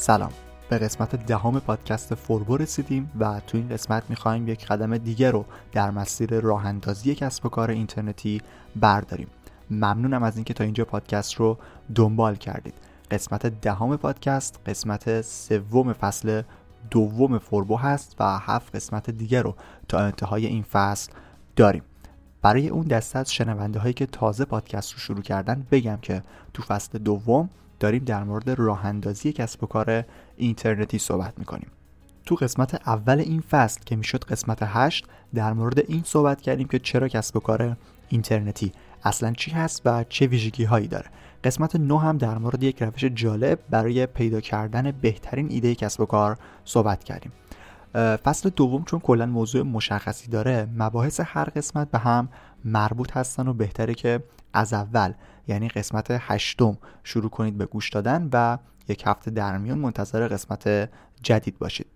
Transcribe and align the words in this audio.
سلام. 0.00 0.32
به 0.68 0.78
قسمت 0.78 1.26
دهم 1.26 1.60
پادکست 1.60 2.14
فوربو 2.14 2.56
رسیدیم 2.56 3.10
و 3.20 3.40
تو 3.46 3.58
این 3.58 3.68
قسمت 3.68 4.10
می‌خوایم 4.10 4.48
یک 4.48 4.66
قدم 4.66 4.98
دیگه 4.98 5.30
رو 5.30 5.44
در 5.72 5.90
مسیر 5.90 6.40
راه 6.40 6.66
اندازی 6.66 7.14
کسب 7.14 7.46
و 7.46 7.48
کار 7.48 7.70
اینترنتی 7.70 8.42
برداریم. 8.76 9.28
ممنونم 9.70 10.22
از 10.22 10.36
اینکه 10.36 10.54
تا 10.54 10.64
اینجا 10.64 10.84
پادکست 10.84 11.34
رو 11.34 11.58
دنبال 11.94 12.36
کردید. 12.36 12.74
قسمت 13.10 13.46
دهم 13.46 13.96
پادکست 13.96 14.60
قسمت 14.66 15.20
سوم 15.20 15.92
فصل 15.92 16.42
دوم 16.90 17.38
فوربو 17.38 17.76
هست 17.76 18.16
و 18.20 18.38
هفت 18.38 18.76
قسمت 18.76 19.10
دیگه 19.10 19.42
رو 19.42 19.54
تا 19.88 19.98
انتهای 19.98 20.46
این 20.46 20.62
فصل 20.62 21.12
داریم. 21.56 21.82
برای 22.42 22.68
اون 22.68 22.86
دسته 22.86 23.18
از 23.18 23.32
شنونده 23.32 23.78
هایی 23.78 23.94
که 23.94 24.06
تازه 24.06 24.44
پادکست 24.44 24.92
رو 24.92 24.98
شروع 24.98 25.22
کردن 25.22 25.66
بگم 25.70 25.98
که 26.02 26.22
تو 26.54 26.62
فصل 26.62 26.98
دوم 26.98 27.50
داریم 27.80 28.04
در 28.04 28.24
مورد 28.24 28.50
راه 28.50 28.86
اندازی 28.86 29.32
کسب 29.32 29.64
و 29.64 29.66
کار 29.66 30.04
اینترنتی 30.36 30.98
صحبت 30.98 31.38
می‌کنیم. 31.38 31.70
تو 32.26 32.34
قسمت 32.34 32.88
اول 32.88 33.18
این 33.18 33.40
فصل 33.40 33.80
که 33.86 33.96
می‌شد 33.96 34.24
قسمت 34.24 34.58
هشت 34.62 35.06
در 35.34 35.52
مورد 35.52 35.78
این 35.78 36.02
صحبت 36.04 36.40
کردیم 36.40 36.68
که 36.68 36.78
چرا 36.78 37.08
کسب 37.08 37.36
و 37.36 37.40
کار 37.40 37.76
اینترنتی 38.08 38.72
اصلا 39.04 39.32
چی 39.32 39.50
هست 39.50 39.82
و 39.84 40.04
چه 40.08 40.26
ویژگی 40.26 40.64
هایی 40.64 40.88
داره. 40.88 41.06
قسمت 41.44 41.76
نو 41.76 41.98
هم 41.98 42.18
در 42.18 42.38
مورد 42.38 42.62
یک 42.62 42.82
روش 42.82 43.04
جالب 43.04 43.58
برای 43.70 44.06
پیدا 44.06 44.40
کردن 44.40 44.90
بهترین 44.90 45.50
ایده 45.50 45.74
کسب 45.74 46.00
و 46.00 46.06
کار 46.06 46.38
صحبت 46.64 47.04
کردیم. 47.04 47.32
فصل 47.94 48.50
دوم 48.56 48.84
چون 48.84 49.00
کلا 49.00 49.26
موضوع 49.26 49.62
مشخصی 49.62 50.30
داره 50.30 50.68
مباحث 50.76 51.20
هر 51.24 51.44
قسمت 51.44 51.90
به 51.90 51.98
هم 51.98 52.28
مربوط 52.64 53.16
هستن 53.16 53.48
و 53.48 53.52
بهتره 53.52 53.94
که 53.94 54.22
از 54.52 54.72
اول 54.72 55.12
یعنی 55.50 55.68
قسمت 55.68 56.06
هشتم 56.10 56.78
شروع 57.04 57.30
کنید 57.30 57.58
به 57.58 57.66
گوش 57.66 57.90
دادن 57.90 58.28
و 58.32 58.58
یک 58.88 59.02
هفته 59.06 59.30
در 59.30 59.58
میون 59.58 59.78
منتظر 59.78 60.28
قسمت 60.28 60.90
جدید 61.22 61.58
باشید. 61.58 61.86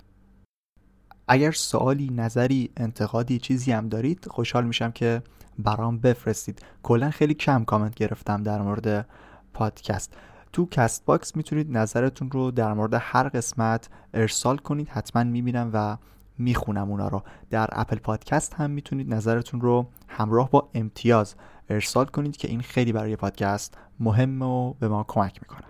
اگر 1.28 1.50
سوالی 1.50 2.10
نظری 2.10 2.70
انتقادی 2.76 3.38
چیزی 3.38 3.72
هم 3.72 3.88
دارید 3.88 4.26
خوشحال 4.30 4.64
میشم 4.64 4.90
که 4.90 5.22
برام 5.58 5.98
بفرستید. 5.98 6.62
کلا 6.82 7.10
خیلی 7.10 7.34
کم 7.34 7.64
کامنت 7.64 7.94
گرفتم 7.94 8.42
در 8.42 8.62
مورد 8.62 9.06
پادکست. 9.54 10.16
تو 10.52 10.66
Castbox 10.66 11.36
می‌تونید 11.36 11.76
نظرتون 11.76 12.30
رو 12.30 12.50
در 12.50 12.72
مورد 12.72 12.94
هر 12.94 13.28
قسمت 13.28 13.88
ارسال 14.14 14.56
کنید 14.56 14.88
حتما 14.88 15.24
می‌بینم 15.24 15.70
و 15.72 15.96
می‌خونم 16.38 16.90
اونا 16.90 17.08
رو. 17.08 17.22
در 17.50 17.68
اپل 17.72 17.96
پادکست 17.96 18.54
هم 18.54 18.70
می‌تونید 18.70 19.14
نظرتون 19.14 19.60
رو 19.60 19.86
همراه 20.08 20.50
با 20.50 20.68
امتیاز 20.74 21.34
ارسال 21.68 22.04
کنید 22.04 22.36
که 22.36 22.48
این 22.48 22.60
خیلی 22.60 22.92
برای 22.92 23.16
پادکست 23.16 23.78
مهمه 24.00 24.46
و 24.46 24.74
به 24.74 24.88
ما 24.88 25.04
کمک 25.08 25.38
می‌کنه. 25.42 25.64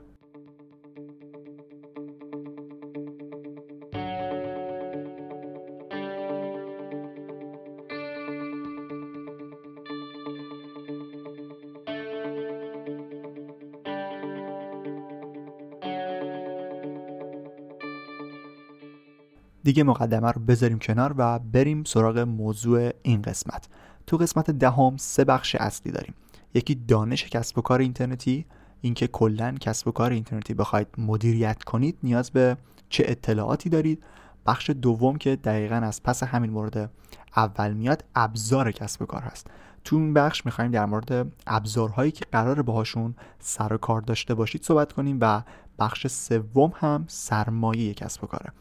دیگه 19.65 19.83
مقدمه 19.83 20.31
رو 20.31 20.41
بذاریم 20.41 20.79
کنار 20.79 21.15
و 21.17 21.39
بریم 21.39 21.85
سراغ 21.85 22.19
موضوع 22.19 22.91
این 23.03 23.23
قسمت. 23.23 23.69
تو 24.07 24.17
قسمت 24.17 24.51
دهم 24.51 24.97
سه 24.97 25.25
بخش 25.25 25.55
اصلی 25.55 25.93
داریم. 25.93 26.15
یکی 26.55 26.75
دانش 26.75 27.25
کسب 27.25 27.59
و 27.59 27.63
کار 27.63 27.81
اینترنتی 27.81 28.47
اینکه 28.81 29.07
کلا 29.07 29.55
کسب 29.61 29.89
و 29.89 29.91
کار 29.91 30.11
اینترنتی 30.11 30.55
بخواید 30.55 30.89
مدیریت 30.99 31.63
کنید 31.63 31.99
نیاز 32.03 32.31
به 32.31 32.57
چه 32.89 33.05
اطلاعاتی 33.07 33.69
دارید. 33.69 34.03
بخش 34.47 34.71
دوم 34.71 35.17
که 35.17 35.37
دقیقا 35.37 35.77
از 35.77 36.03
پس 36.03 36.23
همین 36.23 36.51
مورد 36.51 36.91
اول 37.37 37.73
میاد 37.73 38.05
ابزار 38.15 38.73
کسب 38.73 39.03
و 39.03 39.07
کار 39.07 39.23
هست. 39.23 39.47
تو 39.85 39.97
این 39.97 40.15
بخش 40.15 40.47
می‌خوایم 40.47 40.71
در 40.71 40.87
مورد 40.87 41.33
ابزارهایی 41.47 42.11
که 42.11 42.25
قرار 42.33 42.63
باهاشون 42.63 43.15
سر 43.39 43.73
و 43.73 43.77
کار 43.77 44.01
داشته 44.01 44.35
باشید 44.35 44.63
صحبت 44.63 44.93
کنیم 44.93 45.19
و 45.21 45.43
بخش 45.79 46.07
سوم 46.07 46.73
هم 46.77 47.05
سرمایه 47.09 47.95
کسب 47.95 48.25
و 48.25 48.27
کاره. 48.27 48.53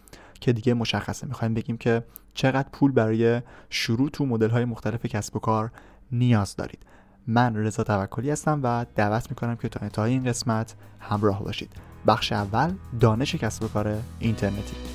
که 0.43 0.53
دیگه 0.53 0.73
مشخصه. 0.73 1.27
می‌خوایم 1.27 1.53
بگیم 1.53 1.77
که 1.77 2.03
چقدر 2.33 2.67
پول 2.71 2.91
برای 2.91 3.41
شروع 3.69 4.09
تو 4.09 4.25
مدل 4.25 4.49
های 4.49 4.65
مختلف 4.65 5.05
کسب 5.05 5.35
و 5.35 5.39
کار 5.39 5.71
نیاز 6.11 6.55
دارید. 6.55 6.85
من 7.27 7.55
رضا 7.55 7.83
توکلی 7.83 8.29
هستم 8.29 8.59
و 8.63 8.85
دعوت 8.95 9.29
می‌کنم 9.29 9.55
که 9.55 9.69
تا 9.69 9.79
انتهای 9.79 10.11
این 10.11 10.23
قسمت 10.23 10.75
همراه 10.99 11.43
باشید. 11.43 11.71
بخش 12.07 12.31
اول 12.31 12.73
دانش 12.99 13.35
کسب 13.35 13.63
و 13.63 13.67
کار 13.67 13.97
اینترنتی. 14.19 14.92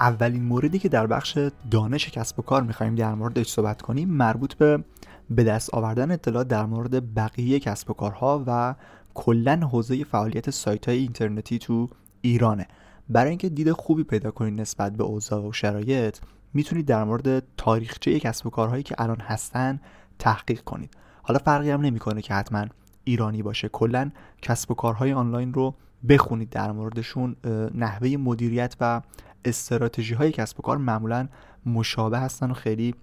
اولین 0.00 0.42
موردی 0.44 0.78
که 0.78 0.88
در 0.88 1.06
بخش 1.06 1.38
دانش 1.70 2.10
کسب 2.10 2.38
و 2.38 2.42
کار 2.42 2.62
می‌خوایم 2.62 2.94
در 2.94 3.14
موردش 3.14 3.48
صحبت 3.48 3.82
کنیم 3.82 4.08
مربوط 4.08 4.54
به 4.54 4.84
به 5.30 5.44
دست 5.44 5.74
آوردن 5.74 6.10
اطلاعات 6.10 6.48
در 6.48 6.66
مورد 6.66 7.14
بقیه 7.14 7.60
کسب 7.60 7.90
و 7.90 7.94
کارها 7.94 8.44
و 8.46 8.74
کلا 9.14 9.56
حوزه 9.56 10.04
فعالیت 10.04 10.50
سایت 10.50 10.88
های 10.88 10.98
اینترنتی 10.98 11.58
تو 11.58 11.88
ایرانه. 12.20 12.66
برای 13.08 13.28
اینکه 13.28 13.48
دید 13.48 13.72
خوبی 13.72 14.04
پیدا 14.04 14.30
کنید 14.30 14.60
نسبت 14.60 14.92
به 14.92 15.04
اوضاع 15.04 15.48
و 15.48 15.52
شرایط 15.52 16.18
می‌تونید 16.54 16.86
در 16.86 17.04
مورد 17.04 17.42
تاریخچه 17.56 18.20
کسب 18.20 18.46
و 18.46 18.50
کارهایی 18.50 18.82
که 18.82 18.94
الان 18.98 19.20
هستن 19.20 19.80
تحقیق 20.18 20.60
کنید. 20.60 20.90
حالا 21.22 21.38
فرقی 21.38 21.70
هم 21.70 21.80
نمی‌کنه 21.80 22.22
که 22.22 22.34
حتما 22.34 22.64
ایرانی 23.04 23.42
باشه. 23.42 23.68
کلا 23.68 24.10
کسب 24.42 24.70
و 24.70 24.74
کارهای 24.74 25.12
آنلاین 25.12 25.54
رو 25.54 25.74
بخونید. 26.08 26.50
در 26.50 26.72
موردشون 26.72 27.36
نحوه 27.74 28.08
مدیریت 28.08 28.76
و 28.80 29.02
استراتژی 29.46 30.14
های 30.14 30.32
کسب 30.32 30.60
و 30.60 30.62
کار 30.62 30.76
معمولا 30.76 31.28
مشابه 31.66 32.18
هستن 32.18 32.50
و 32.50 32.54
خیلی 32.54 32.94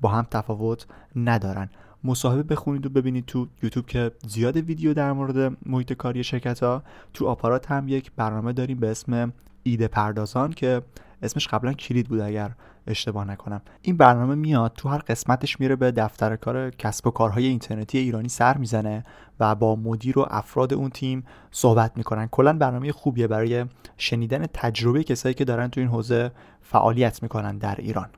با 0.00 0.08
هم 0.08 0.26
تفاوت 0.30 0.86
ندارن. 1.16 1.70
مصاحبه 2.04 2.42
بخونید 2.42 2.86
و 2.86 2.88
ببینید 2.88 3.26
تو 3.26 3.48
یوتیوب 3.62 3.86
که 3.86 4.12
زیاد 4.26 4.56
ویدیو 4.56 4.94
در 4.94 5.12
مورد 5.12 5.56
محیط 5.66 5.92
کاری 5.92 6.24
شرکت 6.24 6.62
ها 6.62 6.82
تو 7.14 7.26
آپارات 7.26 7.70
هم 7.70 7.88
یک 7.88 8.12
برنامه 8.16 8.52
داریم 8.52 8.80
به 8.80 8.90
اسم 8.90 9.32
ایده 9.62 9.88
پردازان 9.88 10.52
که 10.52 10.82
اسمش 11.22 11.48
قبلا 11.48 11.72
کلید 11.72 12.08
بود 12.08 12.20
اگر 12.20 12.50
اشتباه 12.86 13.24
نکنم. 13.24 13.62
این 13.82 13.96
برنامه 13.96 14.34
میاد 14.34 14.72
تو 14.76 14.88
هر 14.88 14.98
قسمتش 14.98 15.60
میره 15.60 15.76
به 15.76 15.90
دفتر 15.90 16.36
کار 16.36 16.70
کسب 16.70 17.06
و 17.06 17.10
کارهای 17.10 17.46
اینترنتی 17.46 17.98
ایرانی 17.98 18.28
سر 18.28 18.56
می‌زنه 18.56 19.04
و 19.42 19.54
با 19.54 19.76
مدیر 19.76 20.18
و 20.18 20.26
افراد 20.30 20.74
اون 20.74 20.90
تیم 20.90 21.24
صحبت 21.50 21.92
می‌کنن. 21.96 22.26
کلا 22.26 22.52
برنامه 22.52 22.92
خوبیه 22.92 23.26
برای 23.26 23.64
شنیدن 23.96 24.46
تجربه 24.54 25.04
کسایی 25.04 25.34
که 25.34 25.44
دارن 25.44 25.68
تو 25.68 25.80
این 25.80 25.88
حوزه 25.88 26.32
فعالیت 26.60 27.22
می‌کنن 27.22 27.58
در 27.58 27.76
ایران. 27.78 28.08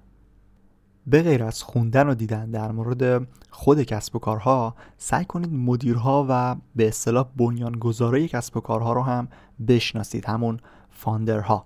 به 1.07 1.23
غیر 1.23 1.45
از 1.45 1.63
خوندن 1.63 2.09
و 2.09 2.15
دیدن 2.15 2.51
در 2.51 2.73
مورد 2.73 3.27
خود 3.51 3.83
کسب 3.83 4.17
و 4.17 4.19
کارها 4.19 4.75
سعی 4.99 5.25
کنید 5.25 5.53
مدیرها 5.53 6.27
و 6.29 6.57
به 6.77 6.89
اصطلاح 6.89 7.27
بنیانگذارای 7.37 8.29
کسب 8.29 8.57
و 8.57 8.61
کارها 8.61 8.93
رو 8.93 9.03
هم 9.03 9.29
بشناسید 9.69 10.25
همون 10.25 10.61
فاندرها. 10.91 11.65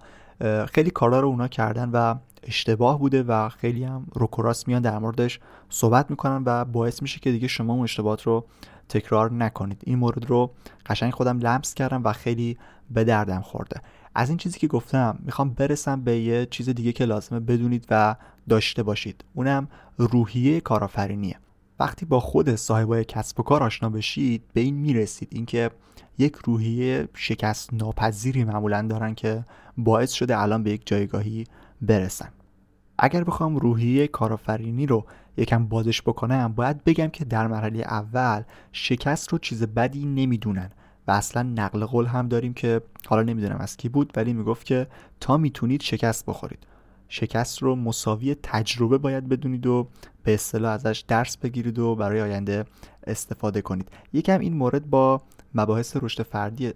خیلی 0.69 0.91
کارا 0.91 1.21
رو 1.21 1.29
اونا 1.29 1.49
کردن 1.49 1.91
و 1.91 2.15
اشتباه 2.43 2.99
بوده 2.99 3.23
و 3.23 3.49
خیلی 3.49 3.85
هم 3.85 4.07
روکراس 4.15 4.69
میان 4.69 4.83
در 4.83 4.99
موردش 4.99 5.41
صحبت 5.69 6.11
می‌کنن 6.11 6.43
و 6.47 6.65
باعث 6.65 7.03
میشه 7.03 7.21
که 7.21 7.33
دیگه 7.33 7.49
شما 7.49 7.73
اون 7.73 7.83
اشتباهات 7.83 8.23
رو 8.23 8.45
تکرار 8.89 9.33
نکنید. 9.33 9.83
این 9.85 9.99
مورد 9.99 10.27
رو 10.27 10.51
قشنگ 10.87 11.13
خودم 11.13 11.39
لمس 11.39 11.75
کردم 11.75 12.05
و 12.05 12.13
خیلی 12.13 12.57
به 12.91 13.05
دردم 13.05 13.41
خورده. 13.41 13.81
از 14.15 14.29
این 14.29 14.39
چیزی 14.39 14.59
که 14.59 14.67
گفتم 14.67 15.19
می‌خوام 15.25 15.51
برسم 15.51 16.01
به 16.01 16.19
یه 16.19 16.47
چیز 16.47 16.69
دیگه 16.69 16.93
که 16.93 17.05
لازمه 17.05 17.41
بدونید 17.41 17.87
و 17.91 18.17
داشته 18.49 18.83
باشید. 18.83 19.25
اونم 19.35 19.69
روحیه 19.97 20.61
کارآفرینیه. 20.61 21.37
وقتی 21.81 22.07
با 22.07 22.21
خود 22.21 22.55
صاحبای 22.55 23.05
کسب 23.05 23.41
و 23.41 23.43
کار 23.43 23.63
آشنا 23.63 23.91
بشید 23.91 24.43
به 24.53 24.61
این 24.61 24.75
می‌رسید. 24.75 25.29
اینکه 25.33 25.71
یک 26.19 26.37
روحیه 26.45 27.09
شکست 27.15 27.75
ناپذیری 27.75 28.45
معمولا 28.45 28.83
دارن 28.83 29.15
که 29.15 29.45
باعث 29.77 30.13
شده 30.13 30.43
الان 30.43 30.63
به 30.63 30.71
یک 30.71 30.83
جایگاهی 30.87 31.45
برسن. 31.83 32.29
اگر 32.99 33.25
بخوام 33.25 33.57
روحیه 33.57 34.07
کارآفرینی 34.07 34.87
رو 34.87 35.05
یکم 35.39 35.67
بازش 35.67 36.03
بکنم 36.03 36.53
باید 36.57 36.85
بگم 36.85 37.09
که 37.09 37.25
در 37.25 37.47
مرحله 37.47 37.79
اول 37.79 38.43
شکست 38.73 39.29
رو 39.29 39.39
چیز 39.39 39.63
بدی 39.63 40.05
نمی‌دونن 40.05 40.71
و 41.07 41.11
اصلا 41.11 41.43
نقل 41.43 41.85
قول 41.85 42.07
هم 42.07 42.29
داریم 42.29 42.55
که 42.55 42.81
حالا 43.07 43.23
نمی‌دونم 43.23 43.57
از 43.57 43.77
کی 43.77 43.89
بود 43.89 44.13
ولی 44.17 44.33
می‌گفت 44.33 44.67
که 44.67 44.87
تا 45.21 45.37
می‌تونید 45.37 45.83
شکست 45.83 46.27
بخورید. 46.27 46.59
شکست 47.09 47.63
رو 47.63 47.77
مساوی 47.77 48.37
تجربه 48.43 48.99
باید 48.99 49.29
بدونید 49.29 49.67
و 49.67 49.89
به 50.25 50.35
اصطلاح 50.35 50.73
ازش 50.73 51.05
درس 51.09 51.37
بگیرید 51.37 51.79
و 51.79 51.95
برای 51.95 52.21
آینده 52.21 52.65
استفاده 53.07 53.63
کنید. 53.63 53.89
یکم 54.13 54.41
این 54.41 54.57
مورد 54.57 54.91
با 54.91 55.23
مباحث 55.55 55.97
رشد 56.03 56.23
فردی 56.23 56.73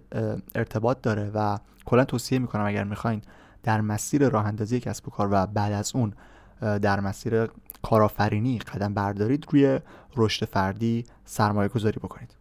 ارتباط 0.55 1.01
داره 1.01 1.31
و 1.33 1.57
کلا 1.85 2.05
توصیه 2.05 2.39
می‌کنم 2.39 2.65
اگر 2.65 2.83
می‌خواین 2.83 3.21
در 3.63 3.81
مسیر 3.81 4.29
راه 4.29 4.45
اندازی 4.45 4.79
کسب 4.79 5.07
و 5.07 5.11
کار 5.11 5.27
و 5.31 5.45
بعد 5.45 5.73
از 5.73 5.91
اون 5.95 6.13
در 6.61 6.99
مسیر 6.99 7.47
کارآفرینی 7.83 8.59
قدم 8.59 8.93
بردارید 8.93 9.45
روی 9.49 9.79
رشد 10.15 10.45
فردی 10.45 11.05
سرمایه 11.25 11.69
گذاری 11.69 11.99
بکنید. 11.99 12.35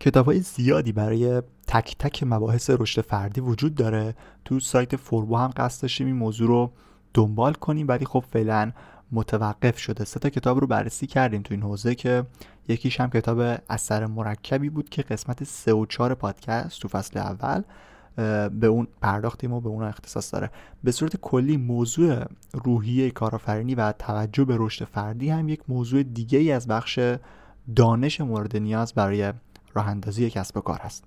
کتاب 0.00 0.26
های 0.26 0.40
زیادی 0.40 0.92
برای 0.92 1.42
تک 1.66 1.96
تک 1.98 2.22
مباحث 2.22 2.70
رشد 2.70 3.00
فردی 3.00 3.40
وجود 3.40 3.74
داره. 3.74 4.14
تو 4.44 4.60
سایت 4.60 4.96
فوربو 4.96 5.36
هم 5.36 5.50
قصد 5.56 5.82
داشتیم 5.82 6.06
این 6.06 6.16
موضوع 6.16 6.48
رو 6.48 6.72
دنبال 7.14 7.52
کنیم 7.52 7.88
ولی 7.88 8.04
خب 8.04 8.24
فعلا 8.32 8.72
متوقف 9.12 9.78
شده. 9.78 10.04
سه 10.04 10.20
تا 10.20 10.28
کتاب 10.28 10.60
رو 10.60 10.66
بررسی 10.66 11.06
کردیم 11.06 11.42
تو 11.42 11.54
این 11.54 11.62
حوزه 11.62 11.94
که 11.94 12.26
یکیش 12.68 13.00
هم 13.00 13.10
کتاب 13.10 13.58
اثر 13.70 14.06
مرکبی 14.06 14.70
بود 14.70 14.88
که 14.88 15.02
قسمت 15.02 15.44
سه 15.44 15.72
و 15.72 15.86
چهار 15.86 16.14
پادکست 16.14 16.80
تو 16.80 16.88
فصل 16.88 17.18
اول 17.18 17.62
به 18.16 18.66
اون 18.66 18.86
پرداختیم 19.00 19.52
و 19.52 19.60
به 19.60 19.68
اون 19.68 19.82
اختصاص 19.82 20.34
داره. 20.34 20.50
به 20.84 20.92
صورت 20.92 21.16
کلی 21.16 21.56
موضوع 21.56 22.24
روحیه 22.52 23.10
کارآفرینی 23.10 23.74
و 23.74 23.92
توجه 23.92 24.44
به 24.44 24.56
رشد 24.58 24.84
فردی 24.84 25.30
هم 25.30 25.48
یک 25.48 25.60
موضوع 25.68 26.02
دیگه 26.02 26.38
ای 26.38 26.52
از 26.52 26.66
بخش 26.66 27.00
دانش 27.76 28.20
مورد 28.20 28.56
نیاز 28.56 28.94
برای 28.94 29.32
راه 29.74 29.88
اندازی 29.88 30.30
کسب 30.30 30.56
و 30.56 30.60
کار 30.60 30.78
هست. 30.78 31.04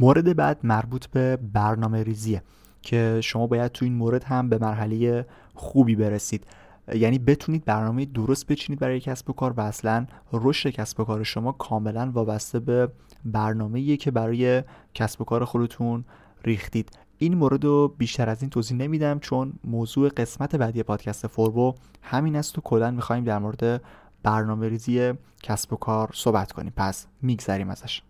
مورد 0.00 0.36
بعد 0.36 0.58
مربوط 0.62 1.06
به 1.06 1.38
برنامه 1.52 2.02
ریزیه 2.02 2.42
که 2.82 3.20
شما 3.22 3.46
باید 3.46 3.72
تو 3.72 3.84
این 3.84 3.94
مورد 3.94 4.24
هم 4.24 4.48
به 4.48 4.58
مرحله 4.58 5.26
خوبی 5.54 5.96
برسید. 5.96 6.46
یعنی 6.94 7.18
بتونید 7.18 7.64
برنامه 7.64 8.04
درست 8.04 8.46
بچینید 8.46 8.80
برای 8.80 9.00
کسب 9.00 9.30
و 9.30 9.32
کار 9.32 9.52
و 9.52 9.60
اصلا 9.60 10.06
رشد 10.32 10.70
کسب 10.70 11.00
و 11.00 11.04
کار 11.04 11.22
شما 11.22 11.52
کاملا 11.52 12.10
وابسته 12.14 12.60
به 12.60 12.88
برنامه 13.24 13.96
که 13.96 14.10
برای 14.10 14.62
کسب 14.94 15.20
و 15.20 15.24
کار 15.24 15.44
خودتون 15.44 16.04
ریختید. 16.44 16.90
این 17.18 17.34
مورد 17.34 17.64
رو 17.64 17.94
بیشتر 17.98 18.28
از 18.28 18.42
این 18.42 18.50
توضیح 18.50 18.76
نمیدم 18.76 19.18
چون 19.18 19.52
موضوع 19.64 20.08
قسمت 20.08 20.56
بعدی 20.56 20.82
پادکست 20.82 21.26
فوربو 21.26 21.74
همین 22.02 22.36
است 22.36 22.58
و 22.58 22.60
کلا 22.60 22.90
می‌خوایم 22.90 23.24
در 23.24 23.38
مورد 23.38 23.82
برنامه 24.22 24.68
ریزی 24.68 25.12
کسب 25.42 25.72
و 25.72 25.76
کار 25.76 26.10
صحبت 26.14 26.52
کنیم. 26.52 26.72
پس 26.76 27.06
میگذریم 27.22 27.70
ازش. 27.70 28.02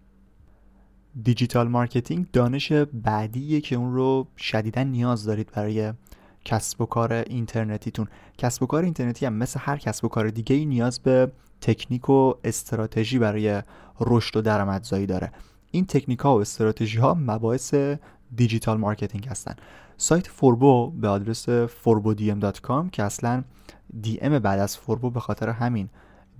digital 1.23 1.69
marketing 1.69 2.27
دانش 2.33 2.73
بعدیه 2.73 3.61
که 3.61 3.77
اون 3.77 3.95
رو 3.95 4.27
شدیدا 4.37 4.83
نیاز 4.83 5.25
دارید 5.25 5.51
برای 5.55 5.93
کسب 6.45 6.81
و 6.81 6.87
کار 6.87 7.13
اینترنتیتون. 7.13 8.09
کسب 8.39 8.63
و 8.63 8.67
کار 8.67 8.85
اینترنتی 8.85 9.27
هم 9.27 9.33
مثل 9.33 9.61
هر 9.63 9.77
کسب 9.77 10.05
و 10.05 10.09
کار 10.09 10.31
دیگه 10.31 10.57
ای 10.57 10.67
نیاز 10.67 11.01
به 11.01 11.33
تکنیک 11.61 12.11
و 12.11 12.35
استراتژی 12.45 13.19
برای 13.19 13.63
رشد 14.01 14.37
و 14.37 14.43
درآمدزایی 14.43 15.07
داره. 15.07 15.33
این 15.71 15.87
تکنیک 15.87 16.19
ها 16.19 16.37
و 16.37 16.41
استراتژی 16.41 16.99
ها 16.99 17.15
مباحث 17.15 17.75
digital 18.37 18.79
marketing 18.79 19.29
هستن. 19.29 19.55
سایت 19.97 20.27
فوربو 20.27 20.91
به 20.91 21.09
آدرس 21.09 21.49
forbodm.com 21.67 22.91
که 22.93 23.03
اصلا 23.03 23.45
DM 24.21 24.39
بعد 24.39 24.61
از 24.61 24.77
فوربو 24.77 25.11
به 25.11 25.21
خاطر 25.21 25.49
همین 25.49 25.89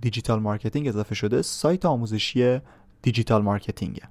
digital 0.01 0.39
marketing 0.39 0.87
اضافه 0.87 1.15
شده 1.15 1.41
سایت 1.41 1.85
آموزشی 1.85 2.59
digital 3.01 3.41
marketing 3.41 3.92
ه. 3.92 4.03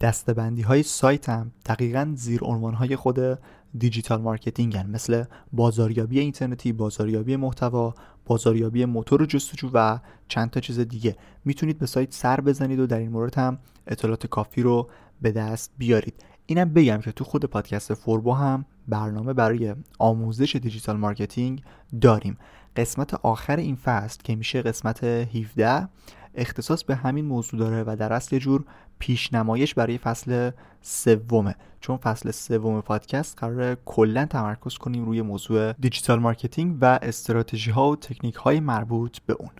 دسته‌بندی 0.00 0.62
های 0.62 0.82
سایت 0.82 1.28
هم 1.28 1.52
دقیقا 1.66 2.12
زیر 2.16 2.44
عنوان 2.44 2.74
های 2.74 2.96
خود 2.96 3.38
digital 3.78 4.20
marketing 4.20 4.76
هن. 4.76 4.90
مثل 4.90 5.24
بازاریابی 5.52 6.20
اینترنتی، 6.20 6.72
بازاریابی 6.72 7.36
محتوا، 7.36 7.94
بازاریابی 8.26 8.84
موتور 8.84 9.26
جستجو 9.26 9.70
و 9.74 9.98
چند 10.28 10.50
تا 10.50 10.60
چیز 10.60 10.80
دیگه 10.80 11.16
می‌تونید 11.44 11.78
به 11.78 11.86
سایت 11.86 12.14
سر 12.14 12.40
بزنید 12.40 12.78
و 12.78 12.86
در 12.86 12.98
این 12.98 13.10
مورد 13.10 13.38
هم 13.38 13.58
اطلاعات 13.86 14.26
کافی 14.26 14.62
رو 14.62 14.88
به 15.22 15.32
دست 15.32 15.72
بیارید 15.78 16.14
اینم 16.46 16.72
بگم 16.72 17.00
که 17.00 17.12
تو 17.12 17.24
خود 17.24 17.44
پادکست 17.44 17.94
فوربو 17.94 18.32
هم 18.32 18.64
برنامه 18.88 19.32
برای 19.32 19.74
آموزش 19.98 20.56
digital 20.56 20.96
marketing 20.96 21.62
داریم 22.00 22.38
قسمت 22.76 23.14
آخر 23.14 23.56
این 23.56 23.76
فصل 23.76 24.18
که 24.24 24.36
میشه 24.36 24.62
قسمت 24.62 25.04
17 25.04 25.88
اختصاص 26.34 26.84
به 26.84 26.96
همین 26.96 27.24
موضوع 27.24 27.60
داره 27.60 27.84
و 27.86 27.96
در 27.96 28.12
اصل 28.12 28.38
جور 28.38 28.64
پیشنمایش 28.98 29.74
برای 29.74 29.98
فصل 29.98 30.50
سومه. 30.82 31.54
چون 31.80 31.96
فصل 31.96 32.30
سوم 32.30 32.80
پادکست 32.80 33.38
قراره 33.38 33.76
کلا 33.84 34.26
تمرکز 34.26 34.78
کنیم 34.78 35.04
روی 35.04 35.22
موضوع 35.22 35.72
digital 35.72 36.18
marketing 36.18 36.78
و 36.80 36.98
استراتژی 37.02 37.70
ها 37.70 37.90
و 37.90 37.96
تکنیک 37.96 38.34
های 38.34 38.60
مربوط 38.60 39.18
به 39.26 39.32
اون. 39.32 39.50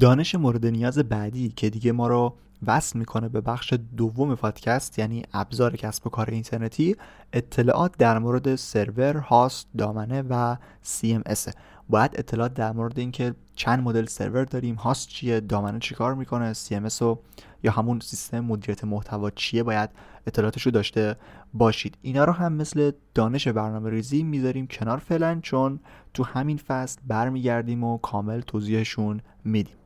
دانش 0.00 0.34
مورد 0.34 0.66
نیاز 0.66 0.98
بعدی 0.98 1.48
که 1.56 1.70
دیگه 1.70 1.92
ما 1.92 2.08
رو 2.08 2.34
وصل 2.66 2.98
می‌کنه 2.98 3.28
به 3.28 3.40
بخش 3.40 3.74
دوم 3.96 4.34
پادکست 4.34 4.98
یعنی 4.98 5.22
ابزار 5.32 5.76
کسب 5.76 6.06
و 6.06 6.10
کار 6.10 6.30
اینترنتی 6.30 6.96
اطلاعات 7.32 7.92
در 7.98 8.18
مورد 8.18 8.56
سرور، 8.56 9.16
هاست، 9.16 9.68
دامنه 9.78 10.22
و 10.22 10.56
CMS 10.84 11.52
باید 11.88 12.10
اطلاعات 12.14 12.54
در 12.54 12.72
مورد 12.72 12.98
اینکه 12.98 13.34
چند 13.54 13.82
مدل 13.82 14.06
سرور 14.06 14.44
داریم 14.44 14.74
هاست 14.74 15.08
چیه 15.08 15.40
دامنه 15.40 15.78
چیکار 15.78 16.14
می‌کنه 16.14 16.54
CMS 16.54 17.02
و 17.02 17.18
یا 17.62 17.72
همون 17.72 18.00
سیستم 18.00 18.40
مدیریت 18.40 18.84
محتوا 18.84 19.30
چیه 19.30 19.62
باید 19.62 19.90
اطلاعاتش 20.26 20.62
رو 20.62 20.70
داشته 20.72 21.16
باشید. 21.54 21.98
اینا 22.02 22.24
رو 22.24 22.32
هم 22.32 22.52
مثل 22.52 22.90
دانش 23.14 23.48
برنامه 23.48 23.90
ریزی 23.90 24.22
می‌ذاریم 24.22 24.66
کنار 24.66 24.98
فعلا 24.98 25.40
چون 25.42 25.80
تو 26.14 26.24
همین 26.24 26.56
فصل 26.56 27.00
برمیگردیم 27.06 27.84
و 27.84 27.98
کامل 27.98 28.40
توضیحشون 28.40 29.20
میدیم. 29.44 29.76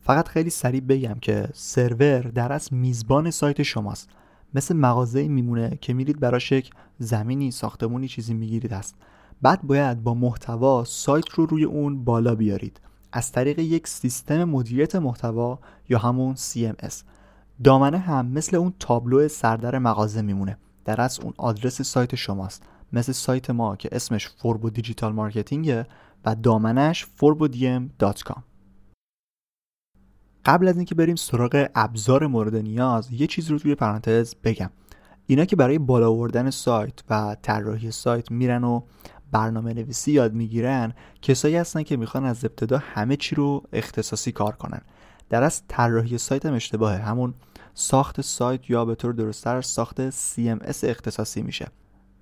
فقط 0.00 0.28
خیلی 0.28 0.50
سریع 0.50 0.80
بگم 0.80 1.16
که 1.22 1.48
سرور 1.54 2.20
در 2.20 2.52
از 2.52 2.72
میزبان 2.72 3.30
سایت 3.30 3.62
شماست. 3.62 4.08
مثل 4.54 4.76
مغازه 4.76 5.28
میمونه 5.28 5.78
که 5.80 5.94
میرید 5.94 6.20
براش 6.20 6.52
یک 6.52 6.70
زمینی 6.98 7.50
ساختمونی 7.50 8.08
چیزی 8.08 8.34
می‌گیرید. 8.34 8.72
است 8.72 8.96
بعد 9.42 9.62
باید 9.62 10.02
با 10.02 10.14
محتوا 10.14 10.84
سایت 10.84 11.28
رو 11.28 11.46
روی 11.46 11.64
اون 11.64 12.04
بالا 12.04 12.34
بیارید. 12.34 12.80
از 13.12 13.32
طریق 13.32 13.58
یک 13.58 13.88
سیستم 13.88 14.44
مدیریت 14.44 14.96
محتوا 14.96 15.58
یا 15.88 15.98
همون 15.98 16.34
CMS 16.34 16.94
دامنه 17.64 17.98
هم 17.98 18.26
مثل 18.26 18.56
اون 18.56 18.74
تابلو 18.78 19.28
سردر 19.28 19.78
مغازه 19.78 20.22
میمونه. 20.22 20.58
در 20.84 21.00
اصل 21.00 21.20
اون 21.20 21.32
آدرس 21.36 21.82
سایت 21.82 22.14
شماست. 22.14 22.62
مثل 22.92 23.12
سایت 23.12 23.50
ما 23.50 23.76
که 23.76 23.88
اسمش 23.92 24.28
فوربو 24.28 24.70
digital 24.70 25.12
marketing 25.12 25.79
ه 25.79 25.86
و 26.24 26.34
دامنش 26.34 27.06
forbodm.com 27.18 28.42
قبل 30.44 30.68
از 30.68 30.76
اینکه 30.76 30.94
بریم 30.94 31.16
سراغ 31.16 31.68
ابزار 31.74 32.26
مورد 32.26 32.56
نیاز 32.56 33.12
یه 33.12 33.26
چیز 33.26 33.50
رو 33.50 33.58
توی 33.58 33.74
پرانتز 33.74 34.34
بگم. 34.44 34.70
اینا 35.26 35.44
که 35.44 35.56
برای 35.56 35.78
بالا 35.78 36.10
آوردن 36.10 36.50
سایت 36.50 36.94
و 37.10 37.36
طراحی 37.42 37.90
سایت 37.90 38.30
میرن 38.30 38.64
و 38.64 38.82
برنامه 39.32 39.74
نویسی 39.74 40.12
یاد 40.12 40.34
می‌گیرن 40.34 40.92
کسایی 41.22 41.56
هستن 41.56 41.82
که 41.82 41.96
می‌خوان 41.96 42.24
از 42.24 42.44
ابتدا 42.44 42.78
همه 42.78 43.16
چی 43.16 43.34
رو 43.34 43.62
اختصاصی 43.72 44.32
کار 44.32 44.52
کنن. 44.56 44.80
در 45.30 45.42
از 45.42 45.62
طراحی 45.68 46.18
سایت 46.18 46.46
هم 46.46 46.54
اشتباهه. 46.54 46.98
همون 46.98 47.34
ساخت 47.74 48.20
سایت 48.20 48.70
یا 48.70 48.84
به 48.84 48.94
طور 48.94 49.12
درستتر 49.12 49.62
ساخت 49.62 50.10
CMS 50.10 50.84
اختصاصی 50.84 51.42
میشه. 51.42 51.68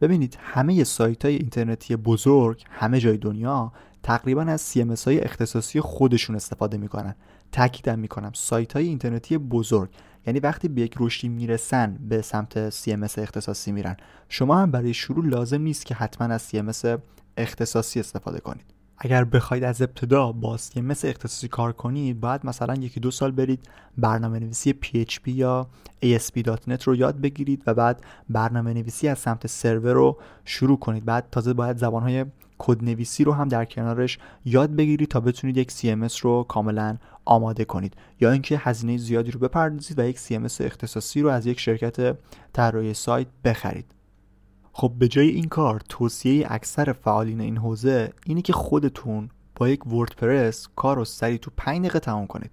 ببینید 0.00 0.38
همه 0.40 0.84
سایت 0.84 1.24
های 1.24 1.34
اینترنتی 1.34 1.96
بزرگ 1.96 2.64
همه 2.70 3.00
جای 3.00 3.16
دنیا 3.16 3.72
تقریبا 4.02 4.42
از 4.42 4.72
CMS 4.74 5.04
های 5.04 5.20
اختصاصی 5.20 5.80
خودشون 5.80 6.36
استفاده 6.36 6.76
می‌کنن. 6.76 7.14
تاکیدم 7.52 7.98
می‌کنم. 7.98 8.30
سایت 8.34 8.72
های 8.72 8.86
اینترنتی 8.86 9.38
بزرگ 9.38 9.90
یعنی 10.26 10.40
وقتی 10.40 10.68
به 10.68 10.80
یک 10.80 10.94
رشدی 11.00 11.28
می‌رسن 11.28 11.98
به 12.08 12.22
سمت 12.22 12.70
CMS 12.70 13.18
اختصاصی 13.18 13.72
میرن. 13.72 13.96
شما 14.28 14.58
هم 14.58 14.70
برای 14.70 14.94
شروع 14.94 15.26
لازم 15.26 15.60
نیست 15.60 15.86
که 15.86 15.94
حتما 15.94 16.34
از 16.34 16.48
CMS 16.50 16.98
اختصاصی 17.36 18.00
استفاده 18.00 18.40
کنید. 18.40 18.64
اگر 18.98 19.24
بخواید 19.24 19.64
از 19.64 19.82
ابتدا 19.82 20.32
با 20.32 20.58
CMS 20.58 21.04
اختصاصی 21.04 21.48
کار 21.48 21.72
کنید 21.72 22.20
باید 22.20 22.46
مثلا 22.46 22.74
یکی 22.74 23.00
دو 23.00 23.10
سال 23.10 23.30
برید 23.30 23.68
برنامه 23.98 24.38
نویسی 24.38 24.74
PHP 24.82 25.28
یا 25.28 25.66
ASP.NET 26.04 26.82
رو 26.84 26.96
یاد 26.96 27.20
بگیرید 27.20 27.62
و 27.66 27.74
بعد 27.74 28.00
برنامه 28.28 28.74
نویسی 28.74 29.08
از 29.08 29.18
سمت 29.18 29.46
سرور 29.46 29.92
رو 29.92 30.18
شروع 30.44 30.78
کنید. 30.78 31.04
بعد 31.04 31.26
تازه 31.30 31.52
باید 31.52 31.78
زبانهای 31.78 32.24
کد 32.58 32.84
نویسی 32.84 33.24
رو 33.24 33.32
هم 33.32 33.48
در 33.48 33.64
کنارش 33.64 34.18
یاد 34.44 34.76
بگیرید 34.76 35.08
تا 35.08 35.20
بتونید 35.20 35.56
یک 35.56 35.70
CMS 35.70 36.16
رو 36.16 36.44
کاملا 36.48 36.96
آماده 37.24 37.64
کنید. 37.64 37.94
یا 38.20 38.32
اینکه 38.32 38.58
هزینه 38.58 38.96
زیادی 38.96 39.30
رو 39.30 39.40
بپردازید 39.40 39.98
و 39.98 40.04
یک 40.04 40.18
CMS 40.18 40.60
اختصاصی 40.60 41.22
رو 41.22 41.28
از 41.28 41.46
یک 41.46 41.60
شرکت 41.60 42.18
طراحی 42.52 42.94
سایت 42.94 43.26
بخرید. 43.44 43.86
خب 44.72 44.92
به 44.98 45.08
جای 45.08 45.28
این 45.28 45.48
کار 45.48 45.80
توصیه 45.88 46.46
اکثر 46.50 46.92
فعالین 46.92 47.40
این 47.40 47.56
حوزه 47.56 48.12
اینه 48.26 48.42
که 48.42 48.52
خودتون 48.52 49.30
با 49.54 49.68
یک 49.68 49.86
وردپرس 49.86 50.68
کار 50.76 50.96
رو 50.96 51.04
سریع 51.04 51.36
تو 51.36 51.50
5 51.56 51.78
دقیقه 51.78 51.98
تمام 51.98 52.26
کنید 52.26 52.50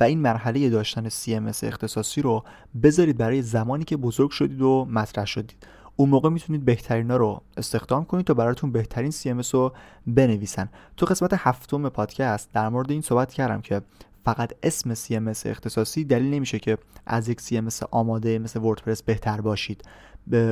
و 0.00 0.04
این 0.04 0.18
مرحله 0.18 0.70
داشتن 0.70 1.08
CMS 1.08 1.64
اختصاصی 1.64 2.22
رو 2.22 2.44
بذارید 2.82 3.16
برای 3.16 3.42
زمانی 3.42 3.84
که 3.84 3.96
بزرگ 3.96 4.30
شدید 4.30 4.62
و 4.62 4.86
مطرح 4.90 5.26
شدید. 5.26 5.66
اون 5.96 6.08
موقع 6.08 6.28
می‌تونید 6.28 6.64
بهترینا 6.64 7.16
رو 7.16 7.42
استخدام 7.56 8.04
کنید 8.04 8.26
تا 8.26 8.34
براتون 8.34 8.72
بهترین 8.72 9.10
CMS 9.10 9.48
رو 9.48 9.72
بنویسن. 10.06 10.68
تو 10.96 11.06
قسمت 11.06 11.30
هفتم 11.36 11.88
پادکست 11.88 12.52
در 12.52 12.68
مورد 12.68 12.90
این 12.90 13.00
صحبت 13.00 13.32
کردم 13.32 13.60
که 13.60 13.82
فقط 14.24 14.52
اسم 14.62 14.94
CMS 14.94 15.46
اختصاصی 15.46 16.04
دلیل 16.04 16.34
نمیشه 16.34 16.58
که 16.58 16.78
از 17.06 17.28
یک 17.28 17.40
CMS 17.40 17.82
آماده 17.90 18.38
مثل 18.38 18.60
وردپرس 18.60 19.02
بهتر 19.02 19.40
باشید. 19.40 19.84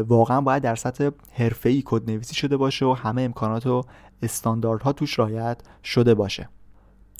واقعا 0.07 0.41
باید 0.41 0.63
در 0.63 0.75
سطح 0.75 1.11
حرفه‌ای 1.33 1.83
کد 1.85 2.11
نویسی 2.11 2.35
شده 2.35 2.57
باشه 2.57 2.87
و 2.87 2.93
همه 2.93 3.23
امکانات 3.23 3.67
و 3.67 3.85
استانداردها 4.23 4.93
توش 4.93 5.19
رعایت 5.19 5.63
شده 5.85 6.15
باشه. 6.15 6.49